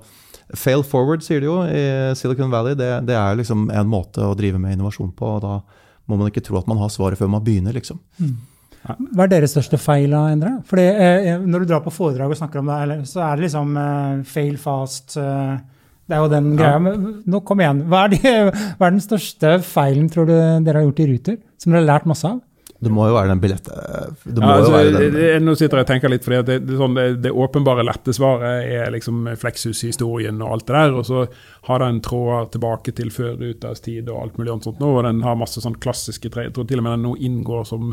[0.58, 1.82] Fail forward, sier de jo i
[2.18, 2.76] Silicon Valley.
[2.78, 5.36] Det, det er liksom en måte å drive med innovasjon på.
[5.36, 5.58] og Da
[6.10, 8.00] må man ikke tro at man har svaret før man begynner, liksom.
[8.20, 8.34] Mm.
[8.82, 10.56] Hva er deres største feil, Endre?
[10.66, 13.76] Fordi eh, Når du drar på foredrag og snakker om det, så er det liksom
[13.78, 15.52] eh, fail fast eh,
[16.08, 16.78] Det er jo den greia.
[16.78, 16.82] Ja.
[16.82, 17.84] Men nå kom igjen.
[17.90, 18.32] Hva er, de,
[18.78, 21.92] hva er, den største feilen tror du dere har gjort i Ruter, som dere har
[21.92, 22.42] lært masse av?
[22.82, 23.76] Det må jo være den billetten.
[24.42, 24.78] Ja, altså,
[25.44, 28.66] nå sitter jeg og tenker litt, for det, det, sånn, det, det, åpenbare lette svaret
[28.74, 30.96] er liksom Flexus-historien og alt det der.
[30.98, 31.20] Og så
[31.68, 34.88] har den tråder tilbake til før Rutas tid og alt mulig annet sånt nå.
[34.96, 36.48] Og den har masse sånn klassiske tre.
[36.48, 37.92] Jeg tror til og med den nå inngår som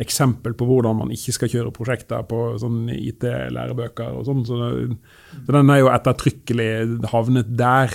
[0.00, 4.46] eksempel på hvordan man ikke skal kjøre prosjekter på sånn IT-lærebøker og sånn.
[4.48, 4.60] Så,
[5.34, 6.70] så, den er jo ettertrykkelig
[7.12, 7.92] havnet der.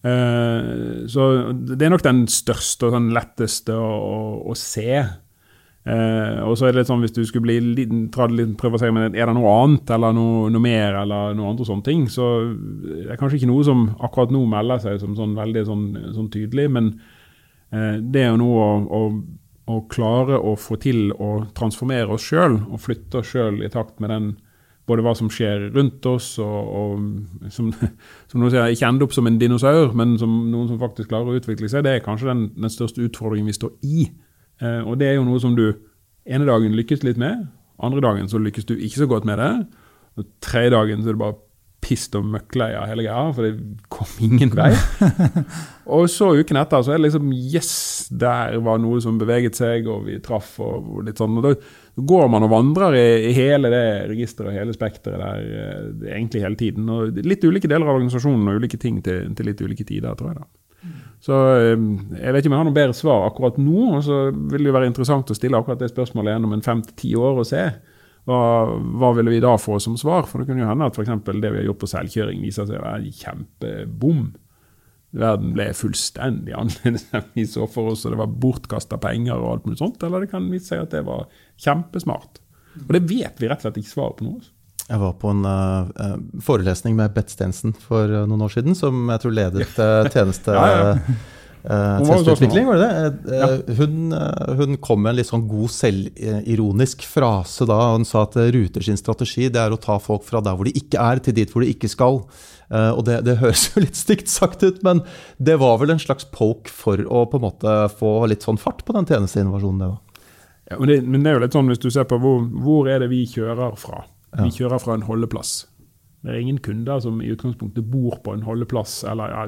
[0.00, 4.22] Uh, så det er nok den største og den letteste å, å,
[4.54, 5.02] å se.
[5.90, 8.86] Eh, og så er det litt sånn hvis du skulle bli liten, prøve å si
[8.86, 13.08] er det noe annet eller noe, noe, mer eller noe andre sånne ting, så det
[13.08, 16.68] er kanskje ikke noe som akkurat nå melder seg som sånn veldig sånn, sånn tydelig,
[16.76, 16.92] men
[17.72, 19.02] eh, det er jo noe å, å,
[19.72, 23.98] å, klare å få til å transformere oss sjøl og flytte oss sjøl i takt
[24.04, 24.32] med den
[24.90, 27.72] både hva som skjer rundt oss, og, og som,
[28.30, 31.32] som noen sier, ikke ende opp som en dinosaur, men som noen som faktisk klarer
[31.32, 34.10] å utvikle seg, det er kanskje den, den største utfordringen vi står i.
[34.60, 35.68] Eh, og det er jo noe som du
[36.28, 37.48] ene dagen lykkes litt med,
[37.80, 39.52] andre dagen så lykkes du ikke så godt med det.
[40.20, 41.38] Og tredje dagen så er det bare
[41.80, 43.54] pist og møkkleie hele greia, for det
[43.92, 44.68] kom ingen vei.
[45.96, 47.72] og så uken etter så er det liksom Yes,
[48.12, 51.38] der var noe som beveget seg, og vi traff og, og litt sånn.
[51.40, 51.54] og da
[52.12, 56.44] går man og vandrer i, i hele det registeret og hele spekteret der eh, egentlig
[56.44, 56.88] hele tiden.
[56.92, 60.34] og Litt ulike deler av organisasjonen og ulike ting til, til litt ulike tider, tror
[60.34, 60.42] jeg.
[60.42, 60.69] da.
[61.20, 63.80] Så ehm, jeg vet ikke om jeg har noe bedre svar akkurat nå.
[63.98, 66.84] og så vil det jo være interessant å stille akkurat det spørsmålet gjennom en fem
[66.86, 67.64] til ti år og se.
[68.28, 68.38] Hva,
[69.00, 70.26] hva, ville vi da få som svar?
[70.28, 71.12] For det kunne jo hende at f.eks.
[71.28, 74.22] det vi har gjort på selvkjøring, viser seg å være kjempebom.
[75.20, 79.48] Verden ble fullstendig annerledes enn vi så for oss, og det var bortkasta penger og
[79.54, 80.04] alt mulig sånt.
[80.06, 81.26] Eller det kan vise seg at det var
[81.60, 82.40] kjempesmart.
[82.86, 84.44] Og det vet vi rett og slett ikke svaret på noe.
[84.90, 89.04] Jeg var på en uh, forelesning med Bett Stensen for uh, noen år siden, som
[89.12, 90.54] jeg tror ledet uh, tjeneste...
[90.58, 91.18] ja, ja.
[91.60, 93.34] Tjenesteutvikling, var det det?
[93.36, 93.48] Ja.
[93.76, 94.14] Hun,
[94.56, 97.76] hun, kom med en litt sånn god selvironisk frase da.
[97.92, 100.72] Hun sa at Ruter sin strategi det er å ta folk fra der hvor de
[100.80, 102.22] ikke er, til dit hvor de ikke skal.
[102.72, 105.02] og det, det, høres jo litt stygt sagt ut, men
[105.36, 108.80] det var vel en slags poke for å på en måte få litt sånn fart
[108.88, 110.24] på den tjenesteinnovasjonen, det var.
[110.70, 112.88] Ja, men, det, men det er jo litt sånn hvis du ser på hvor, hvor
[112.88, 114.06] er det vi kjører fra?
[114.36, 114.44] Ja.
[114.44, 115.64] Vi kjører fra en holdeplass.
[116.20, 119.46] Det er ingen kunder som i utgangspunktet bor på en holdeplass, eller ja,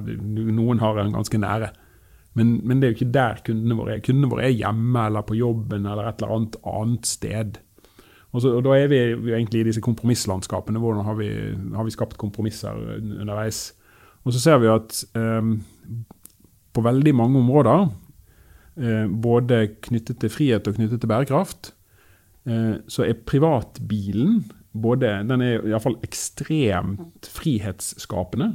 [0.56, 1.68] noen har en ganske nære.
[2.38, 4.04] Men, men, det er jo ikke der kundene våre er.
[4.04, 7.58] Kundene våre er hjemme eller på jobben eller et eller annet annet sted.
[8.32, 10.80] Og, så, og Da er vi jo egentlig i disse kompromisslandskapene.
[10.80, 11.28] Hvordan har vi,
[11.76, 13.74] har vi skapt kompromisser underveis?
[14.24, 15.58] Og så ser vi at um,
[16.72, 17.84] på veldig mange områder,
[18.80, 21.74] uh, både knyttet til frihet og knyttet til bærekraft,
[22.48, 24.40] uh, så er privatbilen
[24.72, 28.52] både, den er iallfall ekstremt frihetsskapende.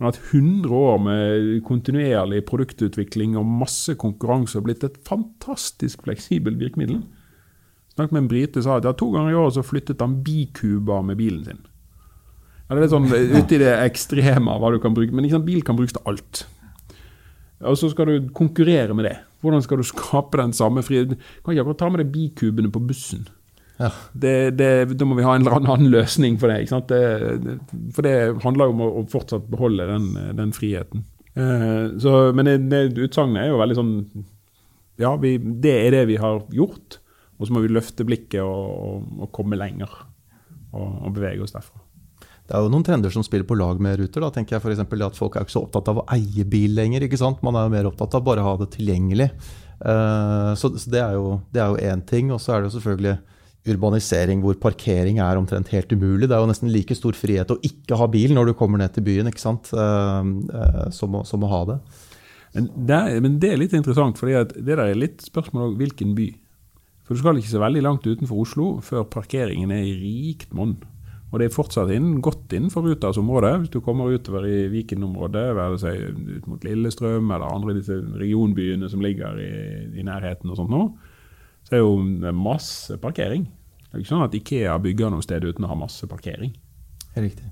[0.00, 6.06] Han har hatt 100 år med kontinuerlig produktutvikling og masse konkurranse og blitt et fantastisk
[6.06, 7.02] fleksibelt virkemiddel.
[7.92, 11.02] Snakket med en brite sa at ja, to ganger i året så flyttet han bikuber
[11.04, 11.60] med bilen sin.
[12.70, 15.44] Ja, det er litt sånn ute i det ekstreme hva du kan bruke, men liksom,
[15.44, 16.44] bil kan brukes til alt.
[17.66, 19.16] Og så skal du konkurrere med det.
[19.44, 21.18] Hvordan skal du skape den samme friheten?
[21.18, 23.26] Du kan ikke akkurat ta med deg bikubene på bussen.
[23.80, 23.90] Ja.
[24.12, 26.68] Det, det, da må vi ha en eller annen løsning for det.
[26.90, 27.56] det
[27.96, 31.06] for det handler jo om å, å fortsatt beholde den, den friheten.
[31.34, 33.92] Eh, så, men det, det utsagnet er jo veldig sånn
[34.98, 36.98] Ja, vi, det er det vi har gjort.
[37.40, 39.88] Og så må vi løfte blikket og, og, og komme lenger.
[40.74, 41.80] Og, og, bevege oss derfra.
[42.20, 44.20] Det er jo noen trender som spiller på lag med Ruter.
[44.20, 47.06] da, tenker jeg for At folk er ikke så opptatt av å eie bil lenger.
[47.06, 47.40] ikke sant?
[47.46, 49.30] Man er jo mer opptatt av bare å ha det tilgjengelig.
[49.80, 52.34] Uh, så, så det er jo én ting.
[52.34, 53.16] Og så er det jo selvfølgelig
[53.68, 56.28] urbanisering hvor parkering er omtrent helt umulig.
[56.28, 58.94] Det er jo nesten like stor frihet å ikke ha bil når du kommer ned
[58.94, 59.72] til byen, ikke sant?
[59.74, 61.80] Eh, eh, som, å, som å ha det.
[62.56, 66.16] Men det, men det, er, litt interessant, for det der er litt spørsmål om hvilken
[66.18, 66.30] by.
[67.04, 70.78] For Du skal ikke så veldig langt utenfor Oslo før parkeringen er i rikt monn.
[71.30, 73.52] Og det er fortsatt inn, godt innenfor Ruters område.
[73.60, 79.38] Hvis du kommer utover i Viken-området, ut mot Lillestrøm eller andre disse regionbyene som ligger
[79.38, 79.52] i,
[80.00, 80.88] i nærheten, og sånt nå,
[81.70, 83.46] så er jo masse parkering.
[83.86, 86.50] Det er ikke sånn at Ikea bygger noe sted uten å ha masse parkering.
[87.14, 87.46] Riktig.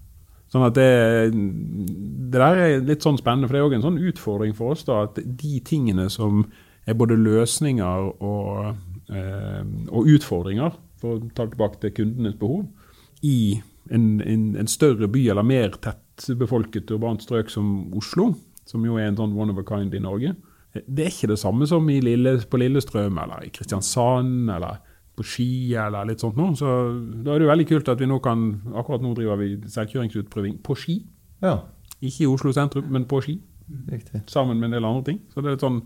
[0.50, 0.88] Sånn at det,
[1.30, 4.82] det der er litt sånn spennende, for det er òg en sånn utfordring for oss
[4.88, 6.46] da, at de tingene som
[6.88, 8.78] er både løsninger og,
[9.12, 12.64] eh, og utfordringer, for å ta tilbake til kundenes behov,
[13.22, 13.60] i
[13.92, 18.32] en, en, en, større by eller mer tettbefolket urbant strøk som Oslo,
[18.68, 20.34] som jo er en sånn one of a kind i Norge,
[20.86, 24.80] det er ikke det samme som Lille, på Lillestrøm eller i Kristiansand eller
[25.18, 26.54] på Ski eller litt sånt noe.
[26.58, 26.66] Så
[27.24, 28.44] da er det jo veldig kult at vi nå kan
[28.78, 31.00] Akkurat nå driver vi selvkjøringsutprøving på Ski.
[31.42, 31.60] Ja.
[31.98, 33.38] Ikke i Oslo sentrum, men på Ski.
[33.90, 34.22] Riktig.
[34.30, 35.20] Sammen med en del andre ting.
[35.34, 35.82] Så det er sånn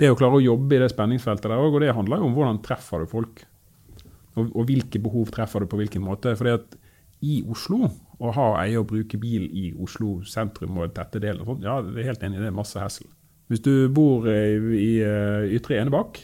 [0.00, 2.32] det å klare å jobbe i det spenningsfeltet der òg, og det handler jo om
[2.34, 3.44] hvordan treffer du folk.
[4.34, 6.32] Og, og, hvilke behov treffer du på hvilken måte.
[6.38, 6.74] Fordi at
[7.24, 7.86] i Oslo,
[8.18, 12.02] å ha eie og bruke bil i Oslo sentrum og tette deler, sånt, ja, det
[12.02, 13.06] er helt enig, det er masse hessel.
[13.52, 16.22] Hvis du bor i, i eh, Ytre Enebakk,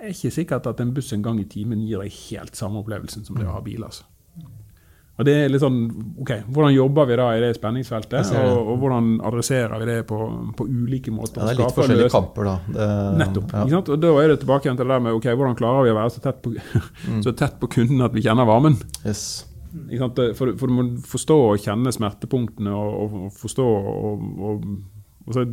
[0.00, 3.26] er ikke sikkert at en buss en gang i timen gir deg helt samme opplevelsen
[3.26, 3.82] som det å ha bil.
[3.84, 4.06] altså.
[5.20, 5.82] Og det er litt sånn,
[6.22, 10.16] ok, Hvordan jobber vi da i det spenningsfeltet, og, og, hvordan adresserer vi det på,
[10.56, 11.42] på ulike måter?
[11.42, 12.14] Ja, det er litt forskjellige løs...
[12.14, 12.54] kamper, da.
[12.78, 12.86] Det,
[13.20, 13.52] Nettopp.
[13.52, 13.66] Ja.
[13.66, 13.90] ikke sant?
[13.92, 15.98] Og Da er det tilbake igjen til det der med ok, hvordan klarer vi å
[15.98, 16.54] være så tett på,
[17.10, 17.20] mm.
[17.26, 18.80] så tett på kunden at vi kjenner varmen?
[19.02, 19.26] Yes.
[19.68, 24.64] For, for, du må forstå og kjenne smertepunktene og, og, og forstå og, og,
[25.34, 25.44] så,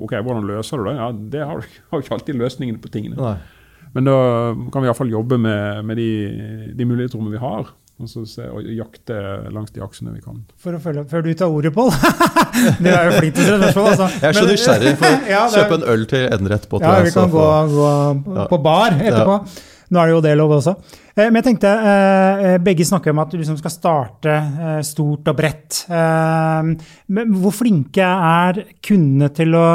[0.00, 0.96] ok, Hvordan løser du det?
[0.98, 3.18] Ja, Det har du ikke alltid løsningen på tingene.
[3.20, 3.36] Nei.
[3.94, 4.16] Men da
[4.70, 6.10] kan vi iallfall jobbe med, med de,
[6.78, 7.72] de mulighetsrommene vi har.
[8.00, 9.16] Og så se, og jakte
[9.52, 10.38] langs de aksene vi kan.
[10.60, 11.90] For å følge opp før du tar ordet, Pål.
[12.84, 13.90] det er jo flink til å stille spørsmål.
[13.90, 14.06] Altså.
[14.14, 14.92] Jeg er så nysgjerrig.
[15.02, 17.44] For ja, kjøpe en øl til på Ja, vi kan gå,
[17.74, 17.90] gå,
[18.54, 19.36] på bar etterpå.
[19.36, 19.68] Ja.
[19.90, 20.74] Nå er det jo det lov også.
[21.14, 25.30] Eh, men jeg tenkte, eh, Begge snakker om at du liksom skal starte eh, stort
[25.32, 25.80] og bredt.
[25.90, 29.66] Men hvor flinke er kundene til å,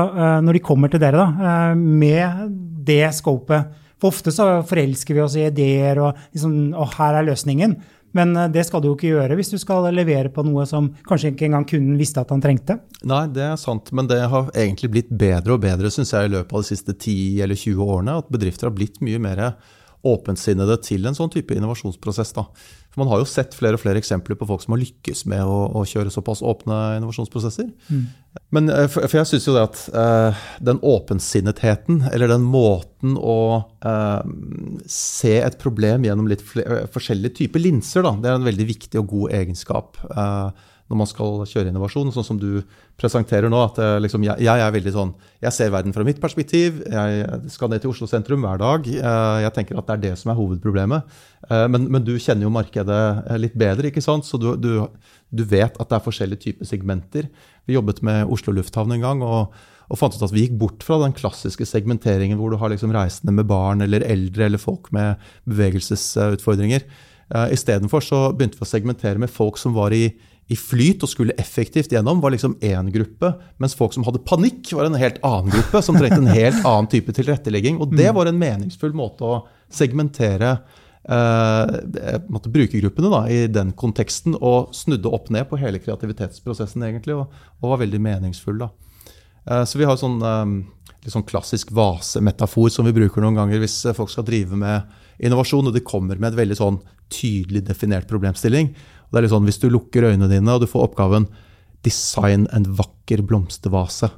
[0.46, 2.56] når de kommer til dere, da, med
[2.88, 3.82] det scopet?
[4.00, 7.78] For ofte så forelsker vi oss i ideer og liksom, å, her er løsningen.
[8.16, 10.90] Men eh, det skal du jo ikke gjøre hvis du skal levere på noe som
[11.08, 12.80] kanskje ikke engang kunden visste at han trengte.
[13.08, 16.36] Nei, det er sant, men det har egentlig blitt bedre og bedre synes jeg, i
[16.38, 18.20] løpet av de siste 10 eller 20 årene.
[18.24, 19.44] At bedrifter har blitt mye mer
[20.06, 22.34] åpensinnede til en sånn type innovasjonsprosess.
[22.36, 22.46] Da.
[22.94, 25.44] For Man har jo sett flere og flere eksempler på folk som har lykkes med
[25.44, 27.72] å, å kjøre såpass åpne innovasjonsprosesser.
[27.90, 28.04] Mm.
[28.56, 33.18] Men eh, for, for, jeg syns jo det at uh, den åpensinnetheten, eller den måten
[33.20, 33.40] å
[33.84, 34.22] uh,
[34.90, 39.02] se et problem gjennom litt flere, forskjellige typer linser, da, det er en veldig viktig
[39.02, 40.00] og god egenskap.
[40.12, 42.62] Uh, når man skal kjøre innovasjon, sånn som du
[43.00, 43.58] presenterer nå.
[43.66, 46.78] at eh, liksom, jeg, jeg, er veldig sånn, jeg ser verden fra mitt perspektiv.
[46.86, 48.86] Jeg skal ned til Oslo sentrum hver dag.
[48.86, 51.16] Eh, jeg tenker at det er det som er hovedproblemet.
[51.50, 53.00] Eh, men, men du kjenner jo markedet
[53.42, 54.28] litt bedre, ikke sant?
[54.30, 54.70] så du, du,
[55.34, 57.32] du, vet at det er forskjellige typer segmenter.
[57.66, 59.26] Vi jobbet med Oslo lufthavn en gang.
[59.26, 59.58] og,
[59.90, 62.94] og fant ut at Vi gikk bort fra den klassiske segmenteringen hvor du har liksom
[62.94, 65.18] reisende med barn eller eldre eller folk med
[65.50, 66.86] bevegelsesutfordringer.
[67.54, 68.06] Istedenfor
[68.38, 70.08] begynte vi å segmentere med folk som var i
[70.48, 73.32] i flyt og skulle effektivt gjennom, var liksom én gruppe.
[73.62, 76.90] Mens folk som hadde panikk, var en helt annen gruppe, som trengte en helt annen
[76.92, 77.80] type tilrettelegging.
[77.82, 78.18] Og det mm.
[78.18, 79.40] var en meningsfull måte å
[79.74, 80.52] segmentere
[81.10, 87.34] eh, brukergruppene da, i den konteksten, og snudde opp ned på hele kreativitetsprosessen, egentlig, og,
[87.62, 88.62] og var veldig meningsfull.
[88.62, 88.70] da.
[89.50, 93.66] Eh, så vi har sånn, eh, litt sånn klassisk vasemetafor som vi bruker noen ganger
[93.66, 94.86] hvis folk skal drive med
[95.26, 98.74] innovasjon, og de kommer med et veldig sånn tydelig definert problemstilling.
[99.06, 101.28] Og det er litt sånn, Hvis du lukker øynene dine og du får oppgaven
[101.86, 104.10] 'design en vakker blomstervase'.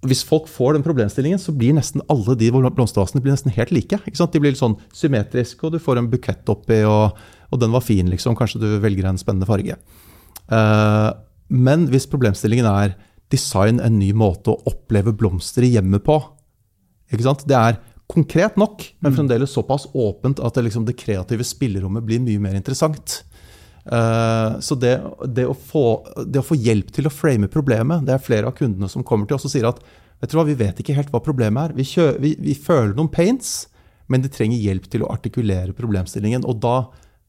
[0.00, 3.98] Hvis folk får den problemstillingen, så blir nesten alle de blomstervasene blir nesten helt like.
[4.00, 7.12] De blir litt sånn symmetriske, og du får en bukett oppi, og,
[7.52, 8.36] og den var fin, liksom.
[8.38, 9.76] Kanskje du velger en spennende farge.
[10.48, 11.12] Uh,
[11.52, 12.96] men hvis problemstillingen er
[13.28, 16.16] design en ny måte å oppleve blomster i hjemmet på,
[17.08, 19.16] det er konkret nok, men mm.
[19.16, 23.22] fremdeles såpass åpent at det, liksom, det kreative spillerommet blir mye mer interessant.
[23.88, 24.98] Uh, så det,
[25.32, 25.84] det, å få,
[26.26, 29.24] det, å få, hjelp til å frame problemet Det er flere av kundene som kommer
[29.24, 29.80] til oss og sier at
[30.20, 31.76] vet hva, vi vet ikke helt hva problemet er.
[31.78, 33.68] Vi, kjø, vi, vi føler noen pains,
[34.12, 36.44] men de trenger hjelp til å artikulere problemstillingen.
[36.48, 36.76] Og da,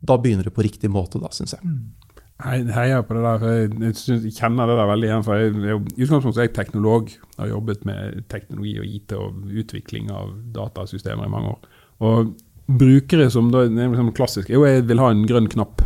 [0.02, 1.63] da begynner det på riktig måte, da, syns jeg.
[1.63, 2.10] Mm.
[2.39, 3.39] Jeg heier på det der.
[3.41, 5.24] for Jeg, synes, jeg kjenner det der veldig igjen.
[5.28, 7.10] for jeg, jeg, I utgangspunktet er jeg teknolog.
[7.12, 11.82] Jeg har jobbet med teknologi og IT og utvikling av datasystemer i mange år.
[12.08, 12.32] Og
[12.80, 15.84] brukere som da, er liksom klassisk Jo, jeg vil ha en grønn knapp.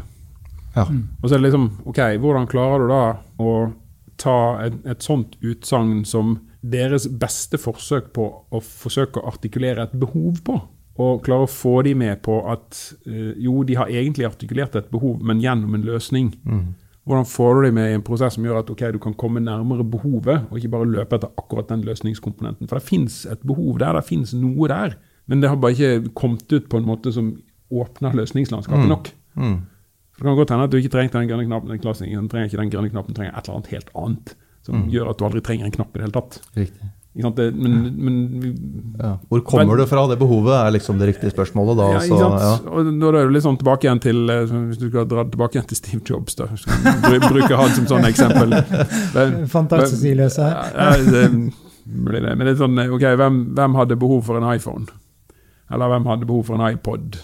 [0.73, 0.87] Ja.
[0.89, 3.03] Og så er det liksom OK, hvordan klarer du da
[3.43, 3.53] å
[4.21, 9.97] ta et, et sånt utsagn som deres beste forsøk på å forsøke å artikulere et
[9.99, 10.59] behov på?
[11.03, 12.77] Og klare å få de med på at
[13.09, 16.29] uh, jo, de har egentlig artikulert et behov, men gjennom en løsning.
[16.45, 16.67] Mm.
[17.03, 19.41] Hvordan får du dem med i en prosess som gjør at okay, du kan komme
[19.43, 22.69] nærmere behovet, og ikke bare løpe etter akkurat den løsningskomponenten.
[22.69, 24.95] For det fins et behov der, det fins noe der.
[25.27, 27.33] Men det har bare ikke kommet ut på en måte som
[27.73, 28.91] åpner løsningslandskapet mm.
[28.93, 29.11] nok.
[29.35, 29.57] Mm.
[30.13, 32.51] For Det kan godt hende at du ikke trenger den grønne knappen, den klassen, trenger
[32.51, 34.35] ikke den grønne knappen, trenger et eller annet helt annet.
[34.63, 34.91] Som mm.
[34.93, 36.37] gjør at du aldri trenger en knapp i det hele tatt.
[36.55, 36.91] Riktig.
[37.13, 39.19] Det, men, men, ja.
[39.29, 41.77] Hvor kommer men, det fra, det behovet, er liksom det riktige spørsmålet.
[41.77, 41.89] da.
[41.93, 42.53] Ja, så, ja.
[42.71, 45.59] Og da er det litt sånn tilbake igjen til eh, Hvis du skal dra tilbake
[45.59, 46.47] igjen til Steve Jobs, da.
[47.27, 48.57] Bruke han som sånn eksempel.
[48.57, 50.49] Fantastisk Fantastiløse.
[50.73, 51.27] Ja, det,
[51.83, 54.87] men det er sånn, ok, hvem, hvem hadde behov for en iPhone?
[55.73, 57.19] Eller hvem hadde behov for en iPod?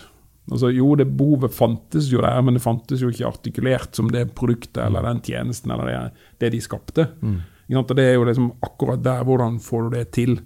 [0.49, 4.31] Altså, jo, det behovet fantes jo der, men det fantes jo ikke artikulert som det
[4.37, 5.99] produktet eller den tjenesten eller det,
[6.41, 7.05] det de skapte.
[7.21, 7.39] Mm.
[7.69, 9.23] Det er jo liksom akkurat der.
[9.27, 10.39] Hvordan får du det til?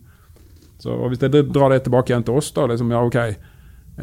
[0.83, 3.15] Så Hvis jeg drar det tilbake igjen til oss, da liksom, ja, ok,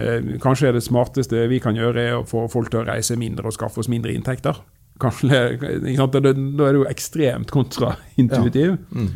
[0.00, 3.50] eh, kanskje det smarteste vi kan gjøre, er å få folk til å reise mindre
[3.50, 4.62] og skaffe oss mindre inntekter.
[5.00, 5.28] Kanskje,
[5.60, 8.78] Da er det jo ekstremt kontraintuitiv.
[8.78, 9.04] Ja.
[9.04, 9.10] Mm.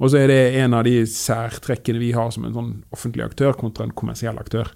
[0.00, 3.52] Og så er det en av de særtrekkene vi har som en sånn offentlig aktør
[3.52, 4.70] kontra en kommersiell aktør.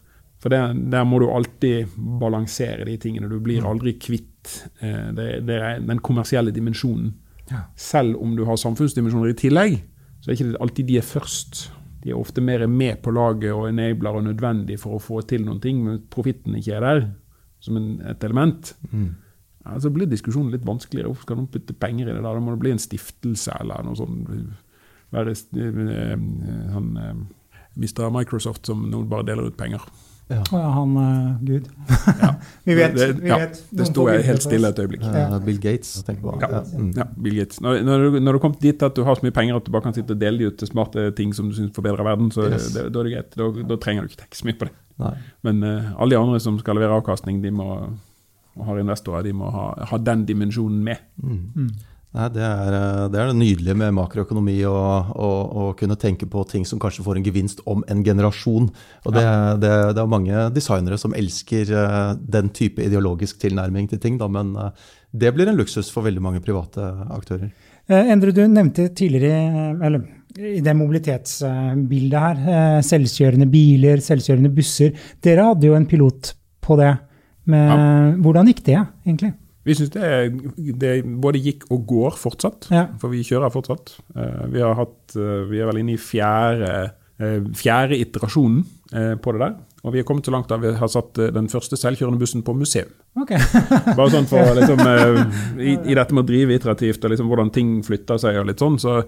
[0.44, 0.60] For det,
[0.92, 3.30] Der må du alltid balansere de tingene.
[3.32, 3.68] Du blir mm.
[3.70, 7.14] aldri kvitt eh, det, det den kommersielle dimensjonen.
[7.48, 7.64] Ja.
[7.80, 9.78] Selv om du har samfunnsdimensjoner i tillegg,
[10.20, 11.62] så er det ikke alltid de er først.
[12.04, 15.46] De er ofte mer med på laget og enabler og nødvendig for å få til
[15.48, 17.02] noen ting, men profitten ikke er der
[17.64, 18.74] som en, et element.
[18.92, 19.14] Mm.
[19.64, 21.08] Ja, så blir diskusjonen litt vanskeligere.
[21.08, 22.20] Hvorfor skal noen putte penger i det?
[22.20, 24.28] Da Da må det bli en stiftelse eller noe sånt.
[25.14, 26.18] Være eh,
[26.76, 27.14] han eh,
[27.80, 28.10] Mr.
[28.12, 29.80] Microsoft som nå bare deler ut penger.
[30.28, 30.42] Ja.
[30.52, 31.68] Ja, han uh, Gud.
[32.20, 32.34] Ja.
[32.64, 32.96] vi vet.
[32.96, 33.58] Det, vi ja, vet.
[33.70, 35.04] det sto jeg helt stille et øyeblikk.
[35.04, 35.38] Ja.
[35.44, 36.32] Bill Gates, tenk på.
[36.40, 36.92] Ja, mm.
[36.96, 37.60] ja Bill Gates.
[37.60, 39.72] Når, når, du, når du kommer dit at du har så mye penger at du
[39.74, 42.32] bare kan sitte og dele de ut til smarte ting som du syns forbedrer verden,
[42.32, 42.70] så yes.
[42.72, 43.36] det, da er det greit.
[43.36, 44.74] Da, da, trenger du ikke tenke så mye på det.
[45.04, 45.14] Nei.
[45.44, 47.68] Men uh, alle de andre som skal levere avkastning, de må,
[48.56, 51.04] og har investorer, de må ha, ha den dimensjonen med.
[51.20, 51.42] Mm.
[51.52, 51.74] Mm.
[52.14, 56.66] Nei, det, er, eh, det er det nydelige med makroøkonomi, å kunne tenke på ting
[56.68, 58.68] som kanskje får en gevinst om en generasjon.
[59.02, 59.56] Og det, ja.
[59.58, 64.30] det, det er mange designere som elsker eh, den type ideologisk tilnærming til ting, da,
[64.30, 67.50] men eh, det blir en luksus for veldig mange private aktører.
[67.90, 70.06] Endre, du nevnte tidligere, eller
[70.38, 74.94] i det mobilitetsbildet her, selvkjørende biler, selvkjørende busser.
[75.22, 76.32] Dere hadde jo en pilot
[76.64, 76.94] på det.
[77.50, 77.84] Men ja.
[78.24, 79.34] Hvordan gikk det, egentlig?
[79.64, 80.08] Vi syns det,
[80.80, 80.92] det,
[81.24, 82.86] både gikk og går fortsatt, ja.
[83.00, 83.94] for vi kjører fortsatt.
[84.12, 86.72] Eh, vi, har hatt, eh, vi er vel inne i fjerde,
[87.16, 89.54] eh, fjerde iterasjonen på det der.
[89.82, 92.52] Og vi er kommet så langt at vi har satt den første selvkjørende bussen på
[92.54, 92.92] museum.
[93.18, 93.40] Okay.
[93.98, 94.78] Bare sånn for liksom,
[95.58, 98.62] i, i, dette med å drive iterativt og liksom hvordan ting flytter seg og litt
[98.62, 99.00] sånn, så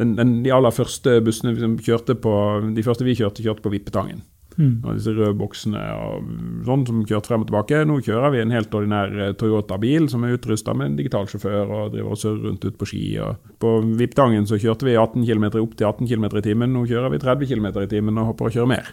[0.00, 2.32] den, den, de aller første bussene vi kjørte på,
[2.72, 4.24] de første vi kjørte, kjørte på Vippetangen.
[4.56, 4.80] Mm.
[4.82, 6.28] Og disse røde boksene og
[6.64, 7.82] sånn som kjørte frem og tilbake.
[7.88, 11.64] Nå kjører vi en helt ordinær eh, Toyota-bil som er utrusta med en digital sjåfør
[11.66, 13.02] og driver og surrer rundt ute på ski.
[13.24, 16.72] Og på Viptangen så kjørte vi 18 km opp til 18 km i timen.
[16.72, 18.90] Nå kjører vi 30 km i timen og håper å kjøre mer.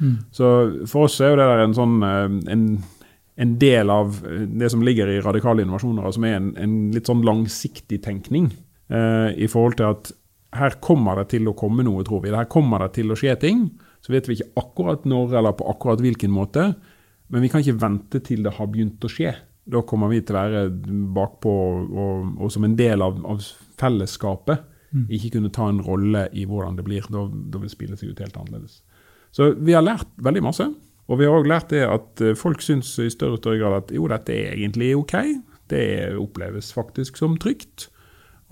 [0.00, 0.16] Mm.
[0.32, 0.48] Så
[0.90, 2.24] for oss er jo det der en sånn eh,
[2.56, 2.66] en,
[3.36, 7.08] en del av eh, det som ligger i radikale innovasjoner, som er en, en litt
[7.08, 8.50] sånn langsiktig tenkning
[8.88, 10.12] eh, i forhold til at
[10.52, 12.32] her kommer det til å komme noe, tror vi.
[12.34, 13.64] Her kommer det til å skje ting.
[14.02, 16.72] Så vet vi ikke akkurat når eller på akkurat hvilken måte,
[17.32, 19.32] men vi kan ikke vente til det har begynt å skje.
[19.72, 20.62] Da kommer vi til å være
[21.14, 21.52] bakpå
[21.86, 23.44] og, og som en del av, av
[23.80, 24.66] fellesskapet.
[24.92, 25.06] Mm.
[25.16, 27.06] Ikke kunne ta en rolle i hvordan det blir.
[27.14, 28.82] Da, da vil spille seg ut helt annerledes.
[29.32, 30.66] Så vi har lært veldig masse.
[31.10, 33.78] Og vi har òg lært det at eh, folk syns i større og større grad
[33.78, 35.16] at jo, dette er egentlig OK.
[35.72, 35.84] Det
[36.20, 37.88] oppleves faktisk som trygt.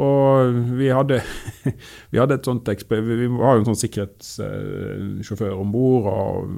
[0.00, 1.18] Og vi hadde,
[2.12, 6.52] vi hadde et sånt Vi har jo en sånn sikkerhetssjåfør om bord, og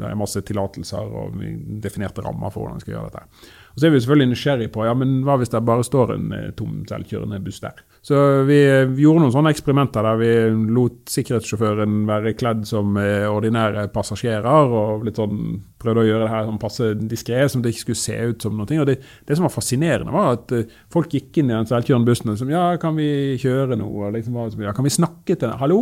[0.00, 3.52] det er masse tillatelser, og vi definerte rammer for hvordan vi skal gjøre dette.
[3.74, 6.32] Og Så er vi selvfølgelig nysgjerrig på ja, men hva hvis det bare står en
[6.36, 7.80] eh, tom selvkjørende buss der.
[8.04, 10.32] Så vi, eh, gjorde noen sånne eksperimenter der vi
[10.76, 15.38] lot sikkerhetssjåføren være kledd som eh, ordinære passasjerer, og litt sånn
[15.80, 18.60] prøvde å gjøre det her sånn passe diskré, som det ikke skulle se ut som
[18.60, 18.68] noe.
[18.82, 22.08] Og det, det, som var fascinerende, var at uh, folk gikk inn i den selvkjørende
[22.08, 23.08] bussen og liksom, ja, kan vi
[23.40, 24.12] kjøre noe?
[24.18, 25.56] Liksom, ja, kan vi snakke til den?
[25.60, 25.80] Hallo,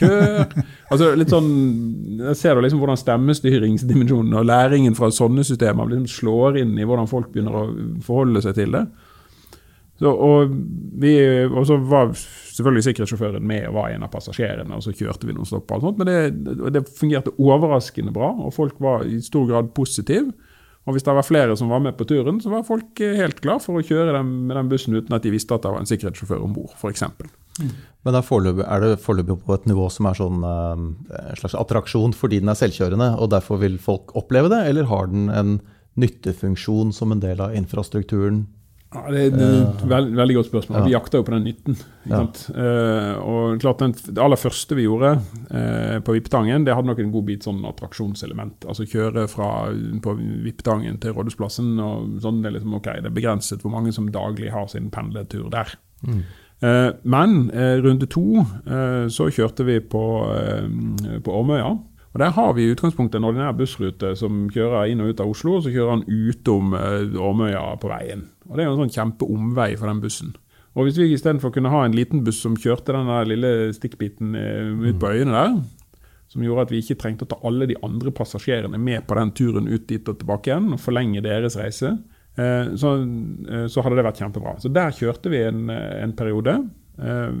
[0.00, 0.56] kjør!
[0.92, 1.52] altså litt sånn,
[2.30, 6.88] Jeg ser du liksom hvordan stemmestyringsdimensjonen og læringen fra sånne systemer liksom slår inn i
[6.88, 7.66] hvordan folk begynner å
[8.04, 8.86] forholde seg til det.
[10.02, 10.54] Så, og,
[10.98, 11.12] vi,
[11.46, 15.34] og, så var selvfølgelig sikkerhetssjåføren med og var en av passasjerene, og så kjørte vi
[15.36, 15.68] noen stopp.
[15.70, 19.70] og alt sånt, Men det, det, fungerte overraskende bra, og folk var i stor grad
[19.76, 20.32] positive.
[20.82, 23.60] Og hvis det var flere som var med på turen, så var folk helt klar
[23.62, 25.86] for å kjøre dem med den bussen uten at de visste at det var en
[25.86, 27.04] sikkerhetssjåfør om bord, f.eks.
[28.02, 32.50] Men er, det foreløpig på et nivå som er sånn, en slags attraksjon fordi den
[32.50, 35.54] er selvkjørende, og derfor vil folk oppleve det, eller har den en
[36.02, 38.48] nyttefunksjon som en del av infrastrukturen?
[38.92, 40.78] Ja, det er et veld, veldig godt spørsmål.
[40.78, 40.84] Ja.
[40.84, 41.76] Vi jakta jo på den nytten.
[42.10, 42.20] Ja.
[42.26, 47.00] Uh, og klart den, Det aller første vi gjorde uh, på Vippetangen, det hadde nok
[47.00, 48.66] en god bit sånn attraksjonselement.
[48.68, 49.48] Altså kjøre fra
[50.04, 51.72] på Vippetangen til Rådhusplassen.
[51.80, 54.90] og sånn, Det er liksom, ok, det er begrenset hvor mange som daglig har sin
[54.92, 55.72] pendletur der.
[56.04, 56.22] Mm.
[56.62, 57.48] Uh, men
[57.82, 58.44] runde to
[59.10, 60.04] så kjørte vi på,
[61.24, 61.72] på Ormøya.
[62.12, 65.30] Og Der har vi i utgangspunktet en ordinær bussrute som kjører inn og ut av
[65.32, 68.26] Oslo, og så kjører han utom Åmøya Ormøya på veien.
[68.50, 70.34] Og Det er jo en sånn kjempeomvei for den bussen.
[70.76, 74.88] Og Hvis vi istedenfor kunne ha en liten buss som kjørte den lille stikkbiten uh,
[74.88, 75.56] ut på øyene der,
[76.32, 79.32] som gjorde at vi ikke trengte å ta alle de andre passasjerene med på den
[79.36, 81.92] turen ut dit og tilbake igjen, og forlenge deres reise,
[82.40, 82.94] uh, så,
[83.68, 84.56] så, hadde det vært kjempebra.
[84.60, 86.56] Så der kjørte vi en, en periode.
[86.98, 87.32] Uh,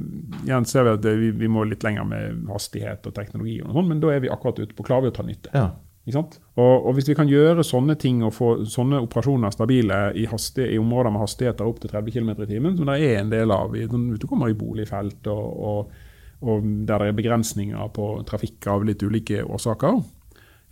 [0.46, 3.90] igjen ser vi at vi, vi, må litt lenger med hastighet og teknologi, og sånt,
[3.90, 5.52] men da er vi akkurat ute på klarer vi å ta nytte.
[5.56, 5.70] Ja.
[6.04, 10.78] Og, og, Hvis vi kan gjøre sånne ting og få sånne operasjoner stabile i, i
[10.80, 13.76] områder med hastigheter opp til 30 km i timen, som det er en del av
[13.76, 15.94] sånn, du kommer i boligfelt og, og,
[16.42, 20.00] og der det er begrensninger på trafikk av litt ulike årsaker,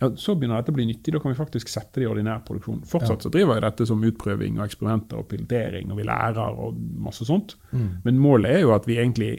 [0.01, 1.13] ja, så begynner dette å bli nyttig.
[1.13, 2.81] Da kan vi faktisk sette det i ordinær produksjon.
[2.89, 6.79] Fortsatt så driver jeg dette som utprøving og eksperimenter og pilotering, og vi lærer og
[7.05, 7.53] masse sånt.
[7.69, 7.87] Mm.
[8.07, 9.31] Men målet er jo at vi egentlig,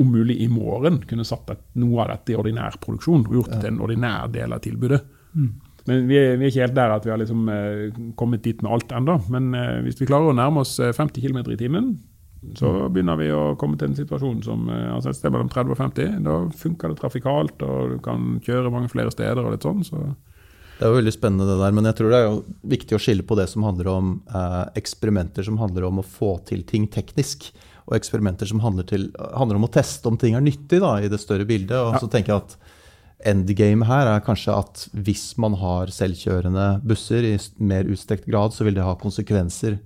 [0.00, 3.60] om mulig i morgen, kunne satt noe av dette i ordinær produksjon og gjort det
[3.62, 4.98] til en ordinær del av tilbudet.
[5.38, 5.52] Mm.
[5.86, 8.60] Men vi er, vi er, ikke helt der at vi har liksom, eh, kommet dit
[8.62, 9.16] med alt ennå.
[9.34, 11.92] Men eh, hvis vi klarer å nærme oss 50 eh, km i timen,
[12.58, 15.74] så begynner vi å komme til en situasjon som eh, altså et sted mellom 30
[15.74, 16.18] og 50.
[16.26, 19.84] Da funker det trafikalt, og du kan kjøre mange flere steder og litt sånn.
[19.86, 20.10] så...
[20.78, 22.38] Det er jo veldig spennende det der, men jeg tror det er
[22.72, 26.34] viktig å skille på det som handler om eh, eksperimenter som handler om å få
[26.48, 27.52] til ting teknisk,
[27.86, 31.10] og eksperimenter som handler, til, handler om å teste om ting er nyttig da, i
[31.12, 31.76] det større bildet.
[31.78, 32.02] Og ja.
[32.02, 32.56] så tenker jeg at
[33.32, 38.66] endgame her er kanskje at hvis man har selvkjørende busser i mer utstrekt grad, så
[38.66, 39.78] vil det ha konsekvenser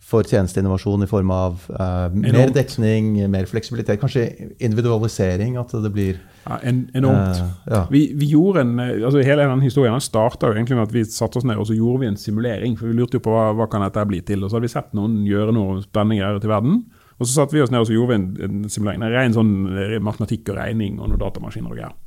[0.00, 4.24] for tjenesteinnovasjon i form av uh, mer dekning, mer fleksibilitet, kanskje
[4.58, 5.58] individualisering?
[5.60, 7.42] At det blir ja, en, Enormt.
[7.42, 7.82] Uh, ja.
[7.92, 11.38] vi, vi, gjorde en, eh, altså Hele denne historien starta egentlig med at vi satte
[11.38, 12.78] oss ned og så gjorde vi en simulering.
[12.78, 14.42] for Vi lurte jo på hva, hva kan dette bli til.
[14.42, 16.84] og Så hadde vi sett noen gjøre noe spennende greier til verden.
[17.20, 19.04] Og så satte vi oss ned og så gjorde vi en, en simulering.
[19.04, 19.56] En ren sånn
[20.02, 21.98] matematikk og regning og noen datamaskiner og greier.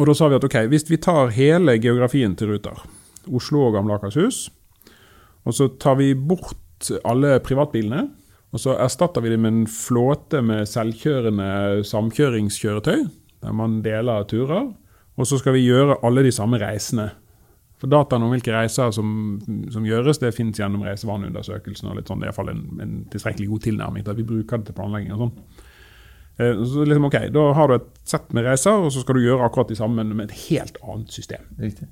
[0.00, 2.82] Og da sa vi at ok, hvis vi tar hele geografien til Ruter,
[3.28, 4.48] Oslo og Gamle Akershus,
[5.48, 6.58] og så tar vi bort
[7.04, 8.08] alle privatbilene.
[8.50, 13.04] Og så erstatter vi dem med en flåte med selvkjørende samkjøringskjøretøy,
[13.44, 14.72] der man deler turer.
[15.20, 17.10] Og så skal vi gjøre alle de samme reisene.
[17.80, 19.38] For Dataene om hvilke reiser som,
[19.72, 21.88] som gjøres, det finnes gjennom reisevaneundersøkelsen.
[21.88, 24.60] og litt sånn, Det er iallfall en, en tilstrekkelig god tilnærming til at vi bruker
[24.60, 25.14] det til planlegging.
[25.14, 25.62] og sånn.
[26.40, 29.24] Eh, så liksom, ok, Da har du et sett med reiser, og så skal du
[29.24, 31.46] gjøre akkurat de samme, men med et helt annet system.
[31.60, 31.88] Riktig.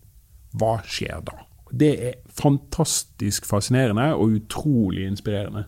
[0.58, 1.38] Hva skjer da?
[1.72, 5.66] Det er fantastisk fascinerende og utrolig inspirerende.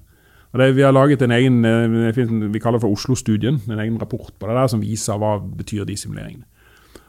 [0.52, 4.00] Og det, vi har laget en egen eh, vi kaller det for Oslo-studien, en egen
[4.00, 6.46] rapport på det der som viser hva betyr de simuleringene.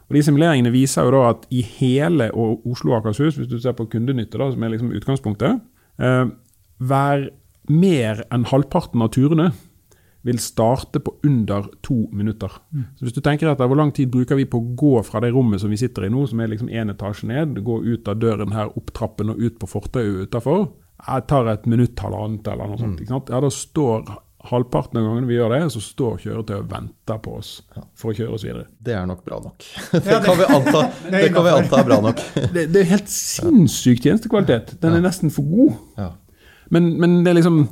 [0.10, 3.72] Og De simuleringene viser jo da at i hele Oslo og Akershus, hvis du ser
[3.72, 5.62] på kundenytte, da, som er liksom utgangspunktet,
[6.04, 6.26] eh,
[6.78, 7.30] hver
[7.70, 9.52] mer enn halvparten av turene
[10.22, 12.52] vil starte på under to minutter.
[12.74, 12.86] Mm.
[12.98, 15.32] Så hvis du tenker etter, Hvor lang tid bruker vi på å gå fra det
[15.34, 18.20] rommet som vi sitter i nå, som er liksom én etasje ned, gå ut av
[18.22, 20.68] døren her, opp trappen og ut på fortauet utafor?
[21.02, 23.00] Jeg tar et minutt, halvannet eller noe sånt.
[23.00, 23.02] Mm.
[23.02, 23.34] ikke sant?
[23.34, 24.06] Ja, Da står
[24.52, 27.52] halvparten av gangene vi gjør det, så står kjøretøyet og venter på oss
[27.98, 28.66] for å kjøre oss videre.
[28.82, 29.66] Det er nok bra nok.
[29.92, 30.82] Det kan vi anta,
[31.14, 32.24] det kan vi anta er bra nok.
[32.56, 34.76] Det, det er helt sinnssyk tjenestekvalitet.
[34.82, 36.18] Den er nesten for god.
[36.72, 37.64] Men, men det er liksom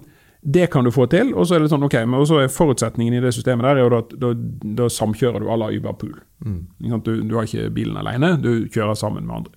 [0.42, 1.34] det kan du få til.
[1.36, 3.86] Og så er det sånn, ok, men også er forutsetningen i det systemet der er
[3.86, 4.34] jo at da,
[4.80, 6.14] da samkjører du la Uberpool.
[6.46, 6.62] Mm.
[7.04, 9.56] Du, du, har ikke bilen alene, du kjører sammen med andre.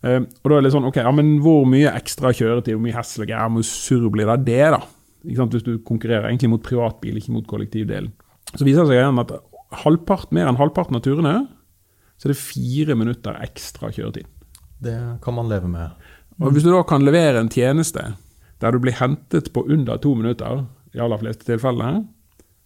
[0.00, 2.96] Uh, og da er det sånn, ok, ja, men Hvor mye ekstra kjøretid, hvor mye
[2.96, 4.80] hessel og greier, hvor surr blir det det, da?
[5.20, 8.14] Hvis du konkurrerer egentlig mot privatbil, ikke mot kollektivdelen.
[8.54, 9.34] Så viser det seg igjen at
[9.84, 11.34] halvpart, mer enn halvparten av turene
[12.20, 14.26] så er det fire minutter ekstra kjøretid.
[14.80, 15.94] Det kan man leve med.
[16.40, 18.02] Og Hvis du da kan levere en tjeneste
[18.60, 22.04] der du blir hentet på under to minutter i aller fleste tilfellene,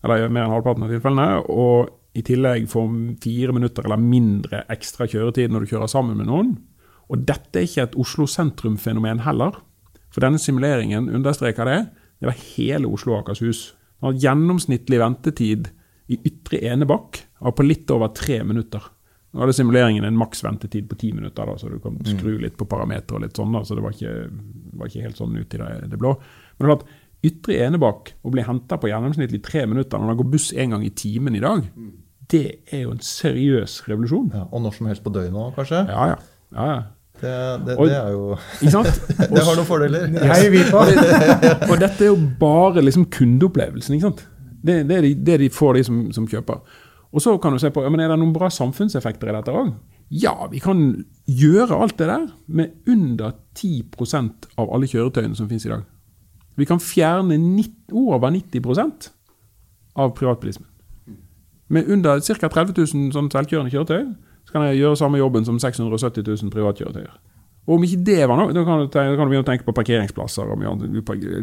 [0.04, 2.90] eller mer enn halvparten av tilfellene, og i tillegg får
[3.24, 6.52] fire minutter eller mindre ekstra kjøretid når du kjører sammen med noen.
[7.10, 9.56] Og dette er ikke et Oslo sentrum-fenomen heller.
[10.14, 11.80] For denne simuleringen understreker det.
[12.22, 13.72] Det var hele Oslo og Akershus.
[14.04, 15.72] Gjennomsnittlig ventetid
[16.12, 18.93] i ytre Enebakk var på litt over tre minutter.
[19.34, 22.42] Nå hadde simuleringen en maks ventetid på ti minutter, da, så du kan skru mm.
[22.44, 23.56] litt på parametere og litt sånn.
[23.56, 24.28] Da, så det var ikke,
[24.78, 26.12] var ikke, helt sånn ut i det, det blå.
[26.60, 26.76] Men det
[27.24, 30.82] Ytre Enebakk å bli henta på gjennomsnittlig tre minutter når det går buss en gang
[30.84, 31.64] i timen i dag,
[32.30, 34.28] det er jo en seriøs revolusjon.
[34.34, 35.80] Ja, og når som helst på døgnet òg, kanskje?
[35.88, 36.20] Ja, ja.
[36.54, 36.82] ja, ja.
[37.14, 37.32] Det,
[37.64, 38.96] det, Og- det er jo Ikke sant?
[39.34, 40.08] Det har noen fordeler.
[40.30, 40.80] Heier vi på.
[41.70, 43.96] Og dette er jo bare liksom kundeopplevelsen.
[43.96, 44.24] ikke sant?
[44.64, 46.60] Det, det, er de, det de får, de som, som kjøper.
[47.14, 49.72] Og så kan du se på, men Er det noen bra samfunnseffekter i dette òg?
[50.10, 55.64] Ja, vi kan gjøre alt det der med under 10% av alle kjøretøyene som finnes
[55.66, 55.84] i dag.
[56.56, 59.10] Vi kan fjerne 90, over 90%
[59.96, 60.68] av privatbilismen.
[61.68, 62.48] Med under ca.
[62.48, 64.10] 30 000 sånn selvkjørende kjøretøy
[64.44, 67.14] så kan jeg gjøre samme jobben som 670 000 privatkjøretøyer.
[67.64, 69.48] Og om ikke det var noe, da kan du, tenke, da kan du begynne å
[69.48, 70.50] tenke på parkeringsplasser.
[70.60, 70.92] mye annet.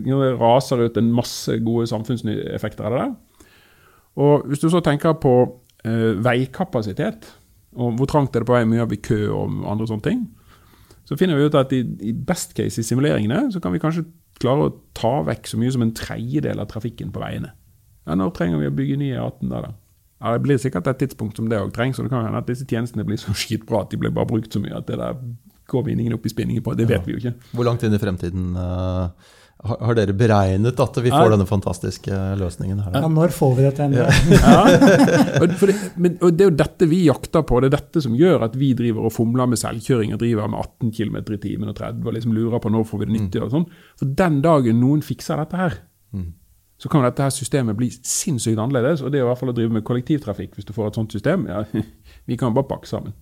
[0.06, 3.16] Det raser ut en masse gode samfunnseffekter av det der.
[4.20, 5.36] Og hvis du så tenker på
[5.86, 7.30] eh, veikapasitet,
[7.80, 10.26] og hvor trangt er det på vei, mye av i kø og andre sånne ting,
[11.08, 14.06] så finner vi ut at i, i best case i simuleringene så kan vi kanskje
[14.42, 17.54] klare å ta vekk så mye som en tredjedel av trafikken på veiene.
[18.08, 19.62] Ja, Når trenger vi å bygge nye E18 da?
[19.68, 19.72] da?
[20.22, 22.50] Ja, Det blir sikkert et tidspunkt som det òg trengs, og det kan hende at
[22.50, 25.18] disse tjenestene blir så skitbra at de blir bare brukt så mye at det der
[25.72, 26.74] går vinningen opp i spinningen på.
[26.76, 27.36] Det vet vi jo ikke.
[27.56, 29.30] Hvor langt inn i fremtiden eh,
[29.64, 31.30] har, har dere beregnet at vi får Ja.
[31.36, 32.96] denne fantastiske løsningen her?
[32.98, 34.08] Ja, når får vi dette endelig?
[34.42, 34.64] ja.
[35.46, 37.60] det, men, og det er jo dette vi jakter på.
[37.62, 40.60] Det er dette som gjør at vi driver og fomler med selvkjøring og driver med
[40.66, 43.44] 18 km i timen og 30 og liksom lurer på når får vi det nyttig.
[43.46, 43.68] og sånn.
[44.02, 45.78] For den dagen noen fikser dette her,
[46.82, 49.04] så kan dette her systemet bli sinnssykt annerledes.
[49.06, 51.14] Og det er i hvert fall å drive med kollektivtrafikk hvis du får et sånt
[51.14, 51.46] system.
[51.46, 51.62] ja,
[52.30, 53.14] Vi kan bare pakke sammen.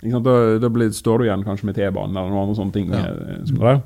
[0.00, 0.24] Ikke sant?
[0.24, 2.88] Da, da blir, står du igjen kanskje med T-banen eller noen andre sånne ting.
[2.88, 3.02] Ja.
[3.44, 3.82] som det der.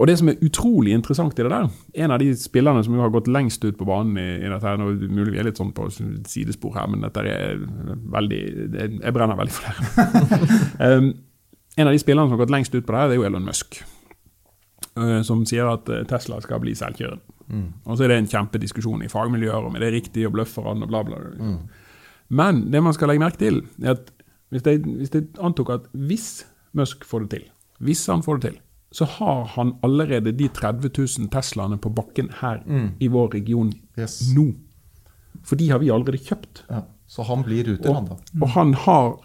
[0.00, 1.66] Og det som er utrolig interessant i det der,
[2.04, 4.64] en av de spillerne som jo har gått lengst ut på banen i, i dette
[4.64, 8.38] her, nå mulig vi er litt sånn på sidespor her, men dette er veldig
[8.72, 10.06] det, Jeg brenner veldig for det.
[10.86, 11.10] um,
[11.76, 13.26] en av de spillerne som har gått lengst ut på det her, det er jo
[13.28, 13.82] Elon Musk.
[14.96, 17.36] Uh, som sier at eh, Tesla skal bli selvkjørende.
[17.84, 20.84] Og så er det en kjempediskusjon i fagmiljøer om er det riktig å bløffe han
[20.86, 21.18] og bla, bla.
[21.18, 21.52] bla.
[22.30, 24.12] Men det man skal legge merke til, er at
[24.54, 26.28] hvis jeg, hvis jeg antok at hvis
[26.78, 27.46] Musk får det til,
[27.82, 28.60] hvis han får det til,
[28.92, 32.62] så har han allerede de 30 000 Teslaene på bakken her
[33.00, 34.32] i vår region Yes.
[34.34, 34.48] nå.
[35.46, 36.64] For de har vi allerede kjøpt.
[36.70, 36.82] Ja.
[37.10, 38.16] Så han blir ruter, han da.
[38.42, 39.16] Og han har,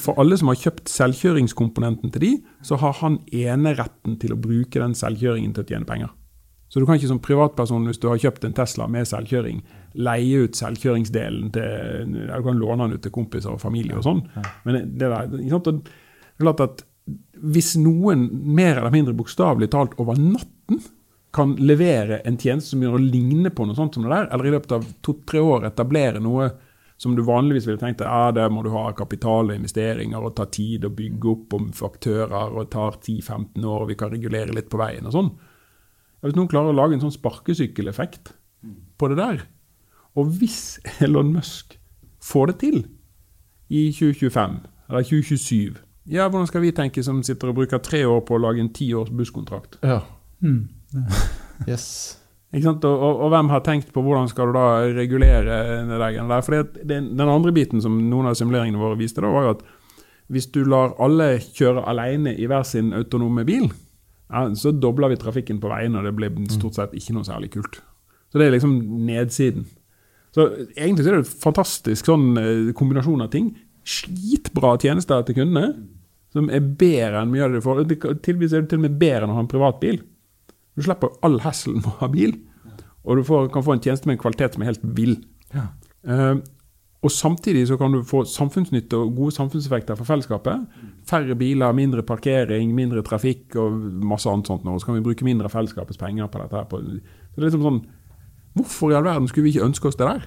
[0.00, 4.78] for alle som har kjøpt selvkjøringskomponenten til de, så har han eneretten til å bruke
[4.82, 6.10] den selvkjøringen til å tjene penger.
[6.72, 9.58] Så du kan ikke som privatperson, hvis du har kjøpt en Tesla med selvkjøring,
[9.94, 14.22] leie ut selvkjøringsdelen til Du kan låne den ut til kompiser og familie og sånn.
[14.64, 15.26] Men det, der?
[15.28, 15.82] Det er
[16.40, 16.86] klart at
[17.42, 20.82] hvis noen mer eller mindre bokstavelig talt over natten
[21.32, 24.48] kan levere en tjeneste som gjør å ligne på noe sånt som det der, eller
[24.48, 26.50] i løpet av to-tre år etablere noe
[27.00, 30.36] som du vanligvis ville tenkt deg, ja, der må du ha kapital og investeringer og
[30.38, 34.54] ta tid å bygge opp om aktører og tar 10-15 år, og vi kan regulere
[34.54, 35.32] litt på veien og sånn.
[36.22, 38.34] Hvis noen klarer å lage en sånn sparkesykkeleffekt
[39.00, 39.42] på det der,
[40.14, 41.74] og hvis Elon Musk
[42.22, 42.78] får det til
[43.72, 44.60] i 2025
[44.92, 45.80] eller 2027,
[46.10, 48.72] ja, hvordan skal vi tenke som sitter og bruker tre år på å lage en
[48.74, 49.80] ti års busskontrakt?
[49.82, 50.02] Ja.
[50.42, 50.66] Mm.
[51.62, 52.18] Yes.
[52.50, 52.84] Ikke sant?
[52.88, 56.32] Og, og, og hvem har tenkt på hvordan skal du da regulere det der?
[56.42, 59.62] For den, den andre biten som noen av simuleringene våre viste, da, var jo at
[60.32, 63.68] hvis du lar alle kjøre alene i hver sin autonome bil,
[64.32, 67.52] ja, så dobler vi trafikken på veiene, og det blir stort sett ikke noe særlig
[67.54, 67.78] kult.
[68.32, 68.76] Så det er liksom
[69.06, 69.66] nedsiden.
[70.32, 73.50] Så egentlig så er det en fantastisk sånn eh, kombinasjon av ting.
[73.82, 75.74] Skitbra tjenester til kundene,
[76.32, 77.82] som er bedre enn mye av det du får.
[78.24, 80.00] Tilvis er det til og med bedre enn å ha en privat bil.
[80.76, 82.34] Du slipper all hasselen med å ha bil,
[83.02, 85.16] og du får, kan få en tjeneste med en kvalitet som er helt vill.
[85.52, 86.36] Eh,
[87.02, 90.68] og samtidig så kan du få samfunnsnytte og gode samfunnseffekter for fellesskapet.
[91.08, 94.62] Færre biler, mindre parkering, mindre trafikk og masse annet sånt.
[94.62, 94.76] nå.
[94.76, 96.54] Og så kan vi bruke mindre av fellesskapets penger på dette.
[96.56, 96.68] her.
[96.70, 96.78] Så
[97.34, 97.82] det er liksom sånn,
[98.52, 100.26] Hvorfor i all verden skulle vi ikke ønske oss det der?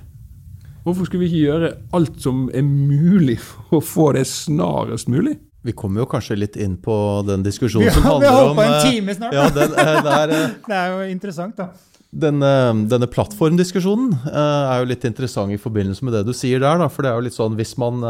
[0.86, 5.40] Hvorfor skulle vi ikke gjøre alt som er mulig for å få det snarest mulig?
[5.66, 8.52] Vi kommer jo kanskje litt inn på den diskusjonen Vi som om vi har om
[8.52, 9.34] holdt på en eh, time snart.
[9.34, 11.72] Ja, den, eh, det er, eh, Det er jo interessant, da.
[12.16, 12.52] Denne,
[12.88, 16.78] denne plattformdiskusjonen er jo litt interessant i forbindelse med det du sier der.
[16.80, 18.06] Da, for det er jo litt sånn hvis man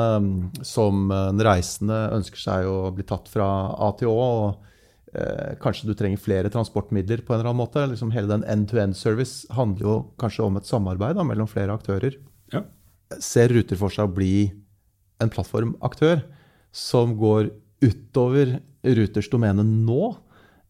[0.68, 5.90] som en reisende ønsker seg å bli tatt fra A til Å, og eh, kanskje
[5.90, 7.88] du trenger flere transportmidler på en eller annen måte.
[7.90, 12.20] Liksom hele den end-to-end-service handler jo kanskje om et samarbeid da, mellom flere aktører.
[12.54, 12.62] Ja.
[13.22, 14.52] Ser Ruter for seg å bli
[15.22, 16.24] en plattformaktør
[16.76, 17.52] som går
[17.86, 20.16] utover Ruters domene nå?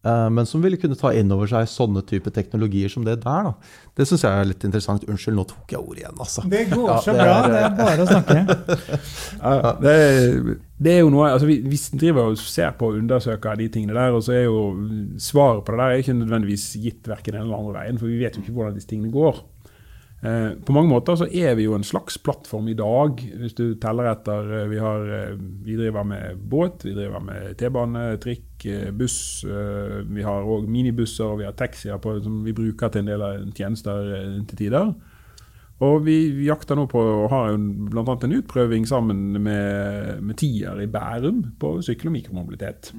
[0.05, 3.47] Eh, Men som ville kunne ta inn over seg sånne type teknologier som det der.
[3.47, 3.53] Da.
[3.97, 5.03] Det syns jeg er litt interessant.
[5.09, 6.43] Unnskyld, nå tok jeg ordet igjen, altså.
[6.51, 7.39] Det går Ja, så det bra.
[7.39, 8.37] er- Det er bare å snakke.
[9.41, 12.99] Ja, det er, det er jo noe, altså vi, vi driver og ser på og
[13.01, 14.61] undersøker de tingene der, og så er jo
[15.17, 18.19] svaret på det der er ikke nødvendigvis gitt verken den eller andre veien, for vi
[18.21, 19.41] vet jo ikke hvordan disse tingene går.
[20.23, 23.65] Eh, på mange måter så er vi jo en slags plattform i dag, hvis du
[23.81, 24.47] teller etter.
[24.61, 25.33] Eh, vi, har, eh,
[25.65, 28.65] vi driver med båt, vi driver med T-bane, trikk,
[28.97, 29.43] buss.
[29.45, 33.25] Vi har òg minibusser og vi har taxier på, som vi bruker til en del
[33.25, 34.07] av tjenester
[34.47, 34.95] til tider.
[35.85, 36.15] Og vi
[36.47, 38.15] jakter nå på å ha bl.a.
[38.15, 42.93] en utprøving sammen med, med Tier i Bærum på sykkel- og mikromobilitet.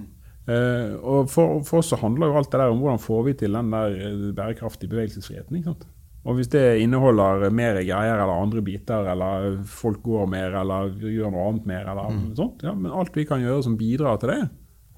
[1.00, 3.56] Og for, for, oss så handler jo alt det der om hvordan får vi til
[3.56, 3.96] den der
[4.36, 5.56] bærekraftige bevegelsesfriheten.
[5.56, 5.88] ikke sant?
[6.27, 11.31] Og hvis det inneholder mer greier eller andre biter, eller folk går mer eller gjør
[11.33, 12.31] noe annet mer, eller mm.
[12.39, 14.41] sånt, ja, men alt vi kan gjøre som bidrar til det,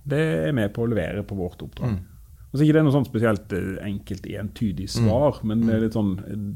[0.09, 1.99] det er med på å levere på vårt oppdrag.
[1.99, 2.07] Mm.
[2.49, 4.95] Altså ikke det er noe sånn spesielt eh, enkelt, entydig mm.
[4.95, 5.51] svar, mm.
[5.51, 6.15] men det er litt sånn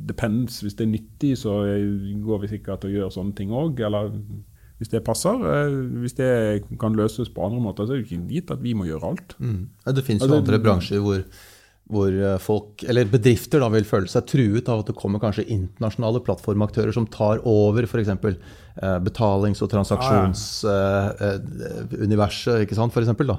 [0.09, 0.63] depends.
[0.65, 1.59] Hvis det er nyttig, så
[2.25, 3.83] går vi sikkert til å gjøre sånne ting òg.
[3.85, 4.09] Eller
[4.83, 5.45] hvis det passer.
[5.47, 6.33] Eh, hvis det
[6.81, 9.37] kan løses på andre måter, så er det ikke gitt at vi må gjøre alt.
[9.39, 9.61] Mm.
[9.85, 11.21] Det finnes jo altså, andre bransjer hvor,
[11.93, 15.51] hvor, eh, folk, eller bedrifter da, vil føle seg truet av at det kommer kanskje
[15.53, 18.09] internasjonale plattformaktører som tar over f.eks.
[18.09, 22.63] Eh, betalings- og transaksjonsuniverset, ah, ja.
[22.65, 23.39] ikke sant, for eksempel, da.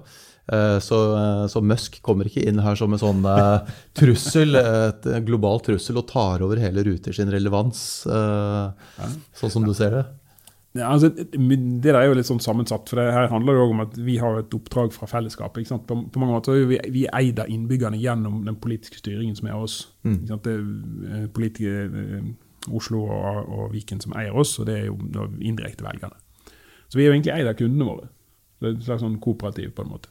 [0.52, 3.64] Eh, så, eh, så, Musk kommer ikke inn her som en sånn uh,
[3.96, 8.76] trussel, et global trussel, og tar over hele Ruter sin relevans, uh,
[9.40, 10.04] sånn som du ser det?
[10.74, 12.88] Ja, altså, det der er jo litt sånn sammensatt.
[12.90, 15.70] for det Her handler det om at vi har et oppdrag fra fellesskapet.
[15.70, 19.52] På, på, mange måter er vi, vi eid av innbyggerne gjennom den politiske styringen som
[19.52, 19.94] er oss.
[20.02, 20.18] Mm.
[20.32, 22.24] Det er politikere,
[22.74, 24.98] Oslo og, og, Viken som eier oss, og det er jo
[25.44, 26.16] indirekte velgerne.
[26.88, 28.10] Så vi er jo egentlig eid av kundene våre.
[28.62, 30.10] Det er et slags sånn kooperativ på en måte.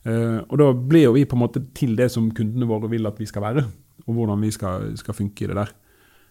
[0.00, 3.06] Uh, og da blir jo vi på en måte til det som kundene våre vil
[3.08, 3.64] at vi skal være,
[4.06, 5.72] og hvordan vi skal, skal funke i det der.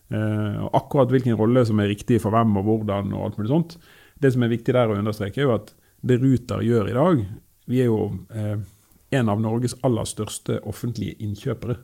[0.10, 3.52] Uh, og akkurat hvilken rolle som er riktig for hvem og hvordan og alt mulig
[3.52, 3.76] sånt.
[4.20, 7.22] Det som er viktig der å understreke, er jo at det Ruter gjør i dag
[7.68, 8.56] Vi er jo eh,
[9.20, 11.76] en av Norges aller største offentlige innkjøpere.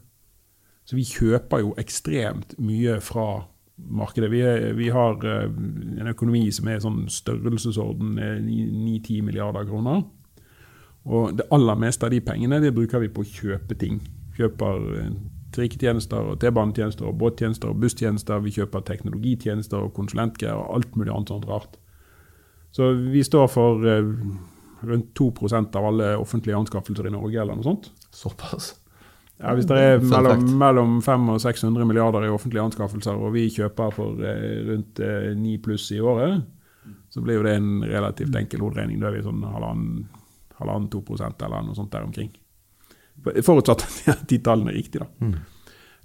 [0.88, 3.44] Så vi kjøper jo ekstremt mye fra
[3.76, 4.30] markedet.
[4.32, 8.16] Vi, er, vi har en økonomi som er sånn størrelsesorden
[8.46, 10.04] 9-10 milliarder kroner.
[11.06, 14.00] Og det aller meste av de pengene det bruker vi på å kjøpe ting.
[14.38, 14.86] Kjøper
[15.56, 18.44] eh, trikketjenester, og T-banetjenester, og båttjenester og busstjenester.
[18.44, 21.78] Vi kjøper teknologitjenester og konsulentgreier og alt mulig annet sånt rart.
[22.76, 24.10] Så vi står for eh,
[24.86, 25.30] rundt 2
[25.64, 27.92] av alle offentlige anskaffelser i Norge, eller noe sånt.
[28.12, 28.74] Såpass?
[29.40, 33.50] Ja, Hvis det er mellom, mellom 500 og 600 milliarder i offentlige anskaffelser, og vi
[33.52, 36.44] kjøper for eh, rundt eh, 9 pluss i året,
[37.12, 39.00] så blir jo det en relativt enkel hoderegning.
[39.02, 40.06] Da er vi sånn halvannen
[40.60, 42.32] halvannen, to prosent eller noe sånt der omkring.
[43.24, 45.10] Forutsatt at de tallene er riktige, da.
[45.20, 45.36] Mm.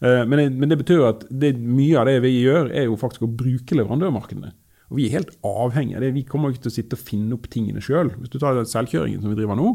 [0.00, 3.26] Men, men, men, det betyr at det, mye av det vi gjør, er jo faktisk
[3.26, 4.54] å bruke leverandørmarkedene.
[4.90, 6.14] Og vi er helt avhengige av det.
[6.16, 8.14] Vi kommer ikke til å sitte og finne opp tingene sjøl.
[8.18, 9.74] Hvis du tar selvkjøringen som vi driver nå,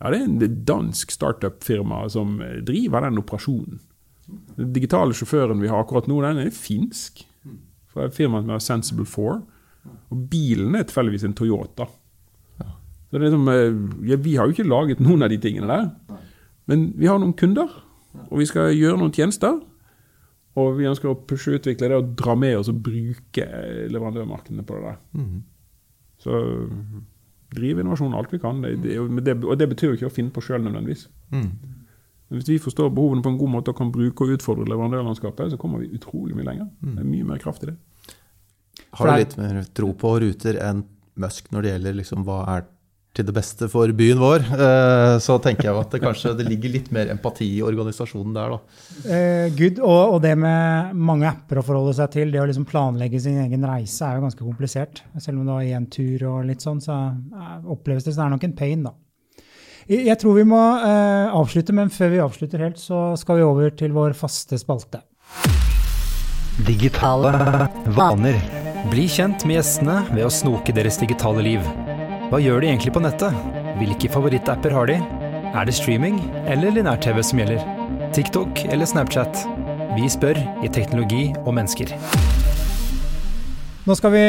[0.00, 3.78] ja, det er en dansk startup-firma som driver den operasjonen.
[4.58, 7.24] Den digitale sjåføren vi har akkurat nå, den er finsk.
[7.90, 9.38] Fra et firma som heter Sensible 4.
[10.10, 11.88] Og bilen er tilfeldigvis en Toyota.
[13.10, 13.48] Så det er liksom,
[14.06, 16.18] ja, Vi har jo ikke laget noen av de tingene der,
[16.70, 17.72] men vi har noen kunder,
[18.28, 19.58] og vi skal gjøre noen tjenester.
[20.58, 23.44] Og vi ønsker å pushe og utvikle det og dra med oss og bruke
[23.92, 24.96] leverandørmarkedene på det der.
[25.14, 25.36] Mm.
[26.20, 26.40] Så
[27.54, 28.62] drive innovasjon alt vi kan.
[28.62, 28.96] Det, det,
[29.26, 31.06] det, og det betyr jo ikke å finne på sjøl nødvendigvis.
[31.30, 31.46] Mm.
[32.30, 35.54] Men hvis vi forstår behovene på en god måte og kan bruke og utfordre leverandørlandskapet,
[35.54, 36.68] så kommer vi utrolig mye lenger.
[36.82, 36.92] Mm.
[36.92, 37.76] Det er mye mer kraft i det.
[38.98, 40.84] Har du litt mer tro på Ruter enn
[41.20, 42.68] Musk når det gjelder liksom, hva er
[43.10, 46.74] til det beste for byen vår, eh, så tenker jeg at det kanskje det ligger
[46.76, 48.54] litt mer empati i organisasjonen der.
[48.54, 48.60] da.
[49.02, 52.68] Uh, good, og, og, det med mange apper å forholde seg til, det å liksom
[52.70, 55.02] planlegge sin egen reise, er jo ganske komplisert.
[55.18, 57.00] Selv om du har én tur og litt sånn, så
[57.66, 58.94] oppleves det som det er nok en pain, da.
[59.90, 63.74] Jeg tror vi må uh, avslutte, men før vi avslutter helt, så skal vi over
[63.74, 65.02] til vår faste spalte.
[66.62, 67.34] Digitale
[67.96, 68.38] vaner.
[68.90, 71.89] Bli kjent med gjestene ved å snoke deres digitale liv.
[72.30, 73.34] Hva gjør de egentlig på nettet?
[73.80, 75.00] Hvilke favorittapper har de?
[75.50, 77.64] Er det streaming eller linær-TV som gjelder?
[78.14, 79.40] TikTok eller Snapchat?
[79.96, 81.90] Vi spør i Teknologi og mennesker.
[83.82, 84.22] Nå skal vi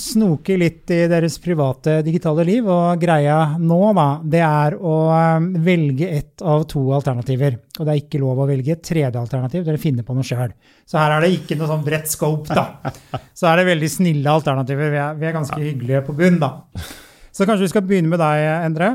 [0.00, 5.52] snoke litt i deres private digitale liv, og greia nå, da, det er å um,
[5.60, 7.60] velge ett av to alternativer.
[7.76, 10.56] Og det er ikke lov å velge et tredje alternativ, dere finner på noe sjøl.
[10.88, 12.94] Så her er det ikke noe sånn bredt scope, da.
[13.38, 14.94] Så er det veldig snille alternativer.
[14.96, 16.54] Vi er, vi er ganske hyggelige på bunn, da.
[17.32, 18.92] Så kanskje vi skal begynne med deg, Endre.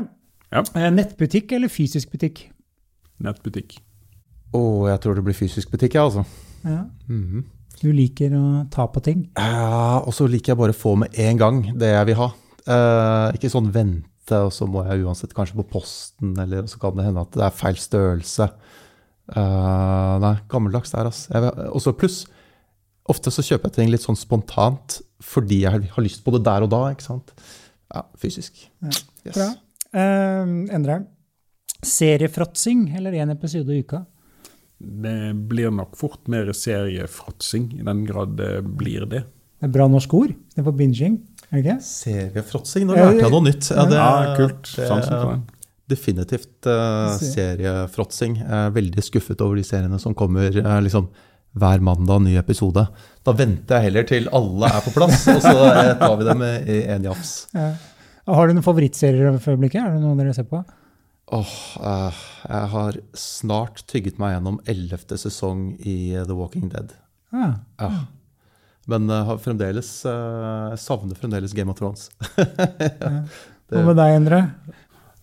[0.52, 0.62] Ja.
[0.78, 2.44] Eh, nettbutikk eller fysisk butikk?
[3.24, 3.80] Nettbutikk.
[4.54, 6.24] Å, oh, jeg tror det blir fysisk butikk, jeg, altså.
[6.64, 6.84] Ja.
[7.08, 7.42] Mm -hmm.
[7.82, 9.28] Du liker å ta på ting?
[9.36, 12.32] Ja, og så liker jeg bare å få med en gang det jeg vil ha.
[12.66, 16.96] Eh, ikke sånn vente, og så må jeg uansett kanskje på posten, eller så kan
[16.96, 18.50] det hende at det er feil størrelse.
[19.36, 21.52] Eh, nei, gammeldags der, altså.
[21.72, 22.26] Og så pluss,
[23.08, 26.62] ofte så kjøper jeg ting litt sånn spontant fordi jeg har lyst på det der
[26.62, 27.32] og da, ikke sant.
[27.94, 28.66] Ja, fysisk.
[28.84, 28.92] Ja.
[29.24, 29.34] Yes.
[29.34, 29.48] Bra.
[29.96, 31.00] Uh, Endre,
[31.84, 34.04] seriefråtsing eller én episode i uka?
[34.78, 39.24] Det blir nok fort mer seriefråtsing, i den grad det blir det.
[39.58, 41.16] Det er bra norsk ord Det er er binging.
[41.48, 41.78] Okay.
[41.82, 43.70] Seriefråtsing, nå lærte jeg noe nytt.
[43.72, 44.70] Ja, det, ja kult.
[44.76, 45.38] Det, det.
[45.88, 48.36] Definitivt uh, seriefråtsing.
[48.44, 51.08] Jeg er veldig skuffet over de seriene som kommer uh, liksom,
[51.56, 52.84] hver mandag, ny episode.
[53.24, 56.44] Da venter jeg heller til alle er på plass, og så uh, tar vi dem
[56.44, 57.32] i én jafs.
[57.56, 57.72] Ja.
[58.28, 59.80] Har du noen favorittserier for øyeblikket?
[59.80, 60.60] Er det noen dere ser på?
[61.32, 66.94] Oh, uh, jeg har snart tygget meg gjennom ellevte sesong i The Walking Dead.
[67.32, 67.58] Ah.
[67.80, 67.90] Ja.
[68.88, 72.08] Men uh, fremdeles uh, savner fremdeles Game of Thrones.
[72.38, 73.12] ja.
[73.68, 74.42] Hva med deg, Endre?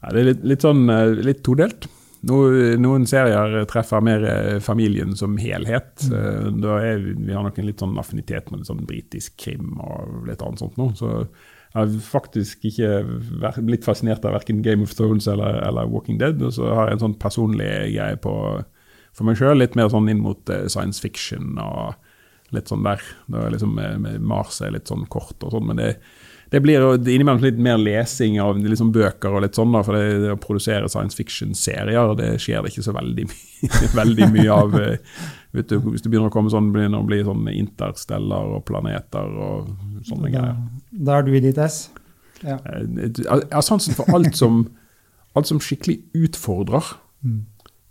[0.01, 0.84] Ja, det er litt, litt sånn
[1.26, 1.88] litt todelt.
[2.26, 2.39] No,
[2.82, 4.23] noen serier treffer mer
[4.65, 6.07] familien som helhet.
[6.09, 6.63] Mm.
[6.65, 10.41] Er, vi har nok en litt sånn affinitet med litt sånn britisk krim og litt
[10.41, 10.89] annet sånt nå.
[10.97, 11.11] Så
[11.76, 12.89] jeg har faktisk ikke
[13.67, 16.39] blitt fascinert av verken Game of Thrones eller, eller, Walking Dead.
[16.39, 18.36] Og så har jeg en sånn personlig greie på
[19.15, 23.03] for meg sjøl, litt mer sånn inn mot uh, science fiction og litt sånn der.
[23.32, 25.89] Da liksom, med Mars er litt sånn kort og sånn, men det,
[26.54, 30.20] det blir innimellom litt mer lesing av liksom bøker og litt sånn, da, for det,
[30.22, 33.26] det å produsere science fiction-serier det skjer det ikke så veldig,
[34.00, 34.78] veldig mye av.
[34.78, 35.24] Uh,
[35.58, 39.36] vet du, Hvis det begynner å komme sånn, begynner å bli sånn interstellar og planeter
[39.48, 39.74] og
[40.08, 40.62] sånne da, greier.
[41.10, 41.88] Da er du i ditt ess?
[42.43, 42.60] Ja.
[42.62, 44.66] Eh, jeg har sansen for alt som,
[45.34, 46.93] alt som skikkelig utfordrer.
[47.26, 47.41] Mm.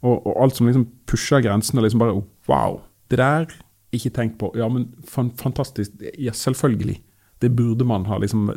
[0.04, 2.82] Og, og, alt som liksom pusher grensen og liksom bare Wow!
[3.10, 3.48] Det der
[3.94, 4.50] ikke tenkt på.
[4.58, 5.92] Ja, men fantastisk.
[6.18, 6.98] Ja, selvfølgelig.
[7.42, 8.18] Det burde man ha.
[8.22, 8.48] liksom,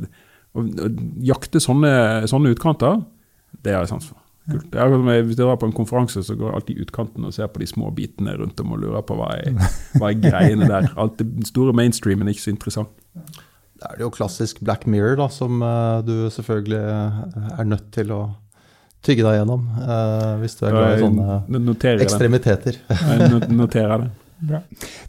[0.58, 0.64] Å
[1.26, 1.92] jakte sånne,
[2.30, 3.02] sånne utkanter,
[3.64, 4.22] det har jeg sans for.
[4.48, 4.76] Kult.
[4.80, 4.94] Er,
[5.28, 7.60] hvis jeg drar på en konferanse, så går jeg alltid i utkanten og ser på
[7.60, 9.58] de små bitene rundt om og lurer på hva er,
[10.00, 10.88] hva er greiene der.
[10.96, 12.94] Alt det store mainstreamen er ikke så interessant.
[13.78, 17.92] Da er det jo klassisk Black Mirror, da, som uh, du selvfølgelig eh, er nødt
[17.94, 18.22] til å
[19.06, 19.68] tygge deg gjennom.
[19.78, 22.80] Uh, hvis du er glad i sånne ekstremiteter.
[22.88, 24.10] Jeg noterer det.
[24.48, 24.64] Bra.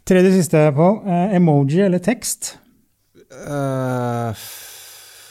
[0.09, 0.99] Tredje siste, Pål.
[1.07, 2.57] Uh, emoji eller tekst?
[3.29, 4.33] Uh,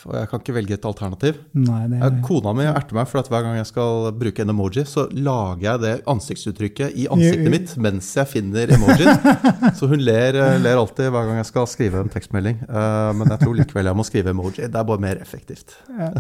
[0.08, 1.38] og jeg kan ikke velge et alternativ.
[1.58, 2.18] Nei, det er...
[2.24, 5.64] Kona mi erter meg for at hver gang jeg skal bruke en emoji, så lager
[5.66, 9.10] jeg det ansiktsuttrykket i ansiktet mitt mens jeg finner emojien.
[9.78, 12.62] Så hun ler, eh, ler, alltid hver gang jeg skal skrive en tekstmelding.
[12.64, 14.62] Eh, men jeg tror likevel jeg må skrive emoji.
[14.64, 15.76] Det er bare mer effektivt.
[15.98, 16.12] Ja.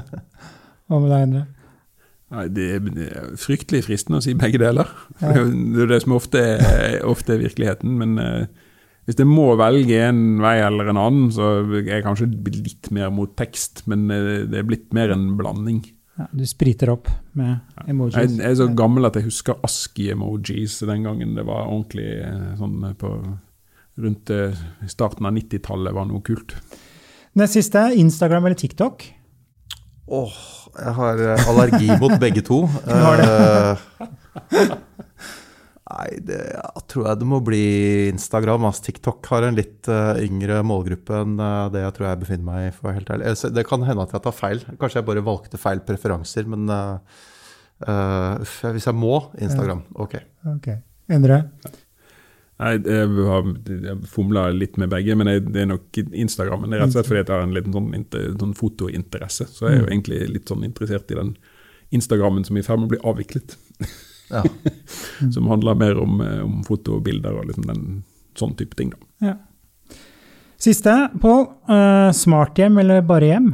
[0.88, 1.46] Hva med deg, Endre?
[2.28, 4.90] Nei, det er fryktelig fristende å si begge deler.
[5.22, 5.32] Ja.
[5.48, 7.96] Det er det som ofte er, ofte er virkeligheten.
[8.02, 8.66] men eh,
[9.08, 12.26] hvis jeg må velge en vei eller en annen, så er jeg kanskje
[12.58, 15.78] litt mer mot tekst, men eh, det er blitt mer en blanding.
[16.18, 18.18] Ja, du spriter opp med emojis?
[18.18, 22.50] Jeg, jeg er så gammel at jeg husker ASKI-emojis den gangen det var ordentlig eh,
[22.60, 23.14] sånn eh, på
[23.98, 24.30] rundt
[24.92, 26.52] starten av 90-tallet var noe kult.
[27.34, 29.08] Det siste, Instagram eller TikTok?
[30.04, 32.60] Åh, oh, jeg har allergi mot begge to.
[32.84, 34.68] Du har det.
[35.98, 36.42] Nei, det
[36.90, 37.62] tror jeg det må bli
[38.12, 38.68] Instagram.
[38.68, 42.46] Altså, TikTok har en litt uh, yngre målgruppe enn uh, det jeg tror jeg befinner
[42.46, 42.76] meg i.
[42.76, 43.34] for helt ærlig.
[43.56, 44.62] Det kan hende at jeg tar feil.
[44.78, 46.46] Kanskje jeg bare valgte feil preferanser.
[46.52, 48.46] Men uh,
[48.76, 50.16] hvis jeg må Instagram, ok.
[50.54, 50.80] okay.
[51.10, 51.42] Endre?
[52.58, 56.62] Nei, jeg har fomla litt med begge, men det er nok Instagram.
[56.62, 57.92] Men det er rett og slett fordi jeg har en liten sånn,
[58.38, 59.50] sånn fotointeresse.
[59.50, 59.94] Så jeg er jo mm.
[59.96, 61.34] egentlig litt sånn interessert i den
[61.94, 63.58] Instagrammen som er i ferd med å bli avviklet.
[64.30, 64.44] Ja.
[65.34, 67.86] som handler mer om, eh, om foto og bilder og liksom den,
[68.38, 68.92] sånn type ting.
[68.94, 69.30] Da.
[69.30, 69.36] Ja.
[70.58, 71.44] Siste, Pål.
[71.70, 73.52] Uh, smarthjem eller bare hjem?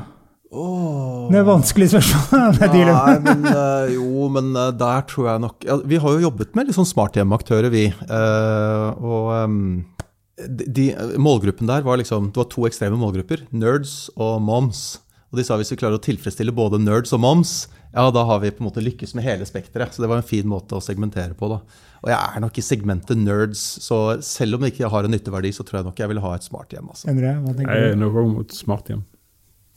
[0.54, 1.26] Oh.
[1.32, 2.58] Det er vanskelig spørsmål.
[2.88, 6.54] Nei, men uh, jo, men uh, der tror jeg nok ja, Vi har jo jobbet
[6.54, 7.88] med litt sånn smarthjemaktører, vi.
[8.06, 9.58] Uh, og um,
[10.48, 10.88] de,
[11.20, 13.44] målgruppen der var liksom Det var to ekstreme målgrupper.
[13.54, 14.86] Nerds og moms.
[15.32, 17.64] Og de sa hvis vi klarer å tilfredsstille både nerds og moms,
[17.94, 19.94] ja, da har vi på en måte lykkes med hele spekteret.
[19.94, 21.48] Så det var en fin måte å segmentere på.
[21.52, 21.60] da.
[22.02, 25.52] Og jeg er nok i segmentet nerds, så selv om det ikke har en nytteverdi,
[25.54, 26.88] så tror jeg nok jeg vil ha et smarthjem.
[26.90, 27.06] Altså.
[27.12, 27.84] Endre, hva tenker du?
[27.84, 29.04] Jeg er nok òg mot smarthjem.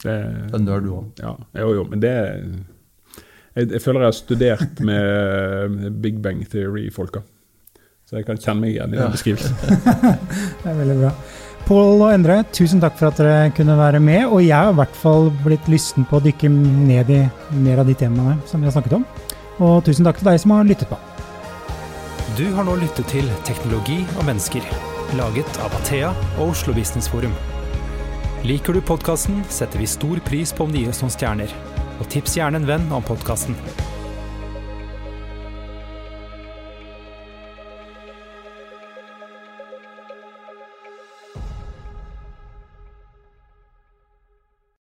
[0.02, 0.16] Det,
[0.50, 1.06] det er nerd du òg?
[1.22, 2.12] Ja, jo, jo, men det
[3.58, 7.22] jeg, jeg, føler jeg har studert med Big Bang Theory-folka.
[8.08, 9.56] Så jeg kan kjenne meg igjen i den beskrivelsen.
[10.62, 11.10] det er veldig bra.
[11.68, 14.22] Pål og Endre, tusen takk for at dere kunne være med.
[14.32, 17.18] Og jeg har i hvert fall blitt lysten på å dykke ned i
[17.60, 19.04] mer av de temaene som vi har snakket om.
[19.60, 20.96] Og tusen takk til deg som har lyttet på.
[22.38, 24.64] Du har nå lyttet til Teknologi og mennesker,
[25.20, 27.36] laget av Athea og Oslo Business Forum.
[28.48, 31.52] Liker du podkasten, setter vi stor pris på om det oss noen stjerner.
[31.98, 33.58] Og tips gjerne en venn om podkasten.